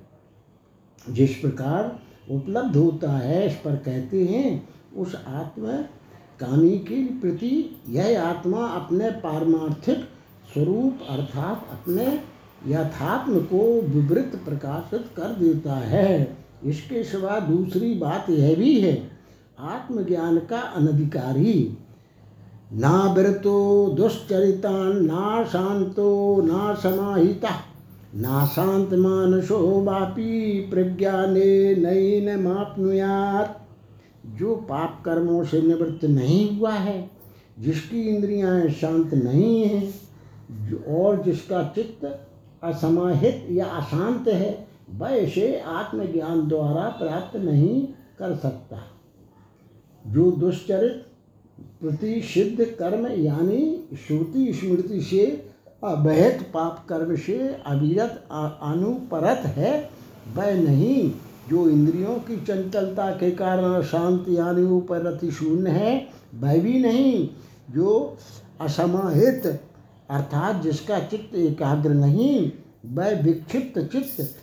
जिस 1.09 1.35
प्रकार 1.35 1.99
उपलब्ध 2.31 2.75
होता 2.75 3.11
है, 3.11 3.47
इस 3.47 3.53
पर 3.53 3.75
कहते 3.75 4.25
हैं, 4.25 4.69
उस 4.97 5.15
आत्मा 5.27 5.71
कामी 6.39 6.77
के 6.77 7.05
प्रति 7.05 7.81
यह 7.89 8.23
आत्मा 8.23 8.65
अपने 8.65 9.09
पारमार्थिक 9.09 9.97
स्वरूप 10.53 10.99
अर्थात 11.09 11.67
अपने 11.71 12.19
यथात्म 12.67 13.39
को 13.39 13.81
विवृत 13.81 14.41
प्रकाशित 14.45 15.05
कर 15.17 15.29
देता 15.29 15.73
है। 15.73 16.37
इसके 16.63 17.03
सिवा 17.03 17.39
दूसरी 17.39 17.93
बात 17.93 18.29
यह 18.29 18.55
भी 18.55 18.81
है, 18.81 19.11
आत्मज्ञान 19.59 20.39
का 20.39 20.59
अनधिकारी 20.59 21.77
ना 22.73 23.13
विरतो 23.13 23.89
दुश्चरितान 23.89 25.05
ना 25.05 25.43
शांतो 25.43 26.41
ना 26.41 26.73
समाहिता। 26.73 27.49
ना 28.15 28.45
शांत 28.45 28.93
मानसो 28.93 29.83
वापी 29.83 30.59
प्रज्ञाने 30.59 31.75
नई 31.75 32.21
न 32.21 32.43
मापनुयात। 32.43 33.67
जो 34.25 34.55
पाप 34.55 35.01
कर्मों 35.05 35.43
से 35.43 35.61
निवृत्त 35.61 36.05
नहीं 36.05 36.59
हुआ 36.59 36.71
है, 36.71 37.09
जिसकी 37.59 38.01
इंद्रियाँ 38.01 38.67
शांत 38.67 39.13
नहीं 39.13 39.63
हैं 39.63 39.93
और 40.95 41.23
जिसका 41.23 41.63
चित्त 41.63 42.27
असमाहित 42.63 43.47
या 43.51 43.65
अशांत 43.65 44.27
है, 44.27 44.67
वह 44.95 45.25
से 45.25 45.59
आत्मज्ञान 45.59 46.47
द्वारा 46.47 46.89
प्राप्त 46.89 47.37
नहीं 47.37 47.87
कर 48.19 48.35
सकता। 48.35 48.77
जो 50.07 50.31
दुष्चरित 50.31 51.05
प्रतिषिद्ध 51.81 52.63
कर्म 52.63 53.07
यानी 53.07 53.89
श्रुति 54.07 54.53
स्मृति 54.53 55.01
से 55.01 55.51
अवैध 55.83 56.43
पाप 56.53 56.85
कर्म 56.89 57.15
से 57.15 57.57
अविरत 57.65 58.27
अनुपरत 58.61 59.41
है, 59.45 59.89
वह 60.35 60.53
नहीं। 60.53 61.11
जो 61.49 61.69
इंद्रियों 61.69 62.15
की 62.15 62.37
चंचलता 62.37 63.11
के 63.11 63.31
कारण 63.31 63.81
शांत 63.81 64.25
यानी 64.29 64.63
उपरति 64.63 65.31
शून्य 65.31 65.69
है, 65.69 66.07
वह 66.35 66.57
भी 66.57 66.79
नहीं। 66.79 67.29
जो 67.71 68.17
असमाहित, 68.61 69.61
अर्थात 70.09 70.63
जिसका 70.63 70.99
चित्त 70.99 71.35
एकाग्र 71.35 71.89
नहीं, 71.89 72.51
वह 72.85 73.21
विक्षिप्त 73.21 73.79
चित्त 73.79 74.33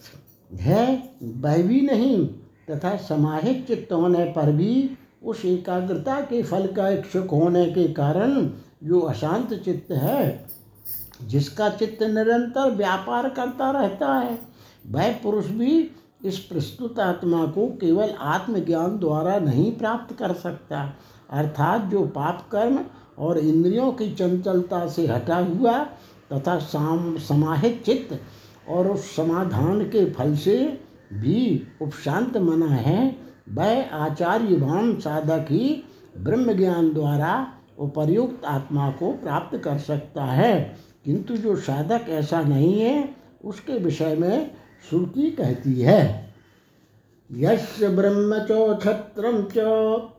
है, 0.55 1.11
वह 1.23 1.62
भी 1.62 1.81
नहीं। 1.81 2.27
तथा 2.71 2.97
समाहित 2.97 3.66
चित्त 3.66 3.93
होने 3.93 4.25
पर 4.25 4.53
भी 4.53 4.91
उस 5.23 5.45
एकाग्रता 5.45 6.21
के 6.21 6.43
फल 6.43 6.66
का 6.66 6.89
इच्छुक 6.89 7.31
होने 7.31 7.66
के 7.66 7.89
कारण 7.89 8.51
जो 8.85 9.01
अशांत 9.01 9.55
चित्त 9.55 9.93
है, 9.93 10.49
जिसका 11.23 11.69
चित्त 11.69 12.03
निरंतर 12.03 12.71
व्यापार 12.71 13.29
करता 13.29 13.71
रहता 13.71 14.14
है, 14.14 14.39
वह 14.87 15.12
पुरुष 15.12 15.47
भी 15.47 15.91
इस 16.25 16.39
प्रस्तुत 16.39 17.01
आत्मा 17.01 17.47
को 17.47 17.66
केवल 17.66 18.11
आत्मज्ञान 18.21 18.99
द्वारा 18.99 19.39
नहीं 19.39 19.73
प्राप्त 19.73 20.16
कर 20.16 20.33
सकता। 20.33 20.95
अर्थात 21.31 21.83
जो 21.83 22.05
पाप 22.07 22.49
कर्म 22.53 22.79
और 23.19 23.39
इंद्रियों 23.39 23.93
की 23.93 24.14
चंचलता 24.14 24.87
से 24.87 25.07
हटा 25.07 25.37
हुआ 25.37 25.79
तथा 26.33 26.59
साम, 26.59 27.19
समाहित 27.19 27.83
चित्त 27.87 28.21
और 28.69 28.91
उस 28.91 29.16
समाधान 29.16 29.81
के 29.85 30.11
फल 30.11 30.37
से 30.37 30.81
भी 31.12 31.66
उपशांत 31.83 32.37
मना 32.37 32.66
है 32.66 33.28
वह 33.53 33.90
आचार्यवान 33.90 35.01
साधक 35.01 35.46
ही 35.51 35.84
ब्रह्म 36.18 36.53
ज्ञान 36.53 36.92
द्वारा 36.92 37.53
उपर्युक्त 37.78 38.44
आत्मा 38.44 38.90
को 38.90 39.12
प्राप्त 39.12 39.59
कर 39.59 39.78
सकता 39.78 40.24
है। 40.24 40.76
किंतु 41.05 41.36
जो 41.36 41.57
साधक 41.57 42.07
ऐसा 42.09 42.40
नहीं 42.40 42.80
है, 42.80 43.16
उसके 43.44 43.72
विषय 43.72 44.16
में 44.16 44.51
श्रुति 44.90 45.30
कहती 45.30 45.80
है। 45.80 46.34
यश 47.32 47.78
ब्रह्म 47.82 48.38
चो 48.38 48.74
छत्र 48.74 49.26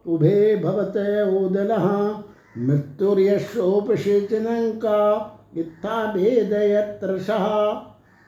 उभे 0.08 0.56
भवते 0.56 1.38
ओदन 1.38 2.24
मृत्युर्यशोपसेचन 2.58 4.46
का 4.72 5.36
इत्था 5.58 6.14
भेद 6.14 6.54
यत्र 6.54 7.20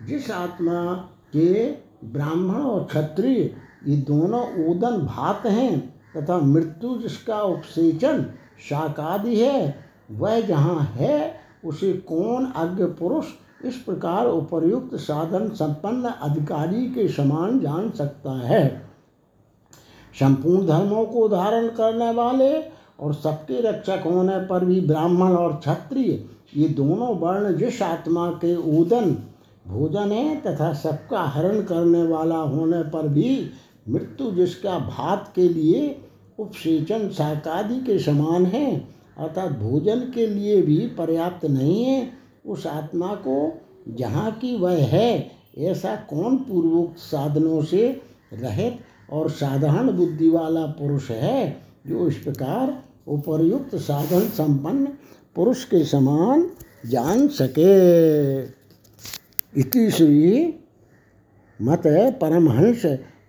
जिस 0.05 0.31
आत्मा 0.31 0.95
के 1.33 1.71
ब्राह्मण 2.03 2.55
और 2.55 2.83
क्षत्रिय 2.83 3.60
ये 3.87 3.95
दोनों 3.97 4.41
ओदन 4.67 4.97
भात 4.97 5.45
हैं 5.45 5.79
तथा 6.17 6.37
मृत्यु 6.37 6.97
जिसका 6.97 7.41
उपसेचन 7.41 8.25
शाकादि 8.69 9.35
है, 9.35 9.75
वह 10.11 10.39
जहाँ 10.41 10.83
है, 10.95 11.35
उसे 11.65 11.93
कौन 11.93 12.45
अज्ञ 12.45 12.83
पुरुष 12.83 13.25
इस 13.65 13.75
प्रकार 13.75 14.27
उपर्युक्त 14.27 14.95
साधन 14.95 15.47
संपन्न 15.49 16.09
अधिकारी 16.21 16.85
के 16.85 17.07
समान 17.07 17.59
जान 17.59 17.89
सकता 17.89 18.31
है? 18.31 18.81
संपूर्ण 20.19 20.65
धर्मों 20.67 21.05
को 21.05 21.27
धारण 21.29 21.67
करने 21.67 22.11
वाले 22.11 22.53
और 22.99 23.13
सबके 23.13 23.61
रक्षक 23.61 24.03
होने 24.05 24.37
पर 24.47 24.65
भी 24.65 24.79
ब्राह्मण 24.81 25.31
और 25.31 25.55
क्षत्रिय, 25.55 26.23
ये 26.55 26.67
दोनों 26.69 27.15
वर्ण 27.17 27.55
जिस 27.57 27.81
आत्मा 27.81 28.29
के 28.31 28.55
उदन 28.79 29.15
भोजन 29.67 30.11
है 30.11 30.35
तथा 30.41 30.73
सबका 30.73 31.21
हरण 31.21 31.61
करने 31.61 32.03
वाला 32.03 32.35
होने 32.35 32.83
पर 32.83 33.07
भी 33.07 33.51
मृत्यु 33.89 34.31
जिसका 34.31 34.79
भात 34.79 35.31
के 35.35 35.49
लिए 35.49 36.01
उपसेचन 36.39 37.09
शाकादि 37.09 37.79
के 37.79 37.99
समान 37.99 38.45
है, 38.45 38.77
अर्थात 39.17 39.51
भोजन 39.51 39.99
के 39.99 40.27
लिए 40.27 40.61
भी 40.61 40.77
पर्याप्त 40.77 41.45
नहीं 41.45 41.83
है, 41.85 42.11
उस 42.45 42.67
आत्मा 42.67 43.15
को 43.15 43.61
जहाँ 43.89 44.31
की 44.31 44.55
वह 44.57 44.85
है, 44.85 45.31
ऐसा 45.57 45.95
कौन 45.95 46.37
पूर्वोक्त 46.37 46.97
साधनों 46.97 47.61
से 47.61 48.01
रहित 48.33 48.79
और 49.09 49.29
साधारण 49.29 49.91
बुद्धि 49.91 50.29
वाला 50.29 50.65
पुरुष 50.65 51.09
है, 51.11 51.61
जो 51.87 52.07
इस 52.07 52.17
प्रकार 52.17 52.83
उपर्युक्त 53.07 53.75
साधन 53.75 54.19
संपन्न 54.19 54.85
पुरुष 55.35 55.63
के 55.63 55.83
समान 55.85 56.49
जान 56.85 57.27
सके? 57.27 58.41
इति 59.59 59.91
श्री 59.91 60.53
मत 61.61 61.83
परमहंस 62.21 62.85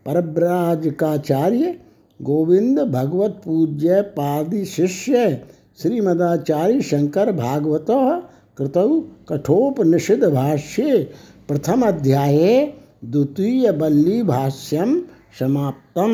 परव्राजकाचार्य 0.07 1.75
गोविंद 2.23 2.81
भगवत 2.81 3.41
पूज्य 3.45 4.01
पादि 4.01 4.65
शिष्य 4.65 5.43
श्रीमदाचार्य 5.83 6.81
शंकर 6.81 7.33
भागवत 7.33 7.87
कृतौ 8.59 8.89
कठोपनिषद 9.29 10.25
भाष्ये 10.25 10.99
प्रथम 11.49 11.83
अध्याये 11.83 12.75
द्वितीय 13.05 13.71
बल्ली 13.73 14.23
भाष्यम 14.23 15.01
समाप्तम। 15.39 16.13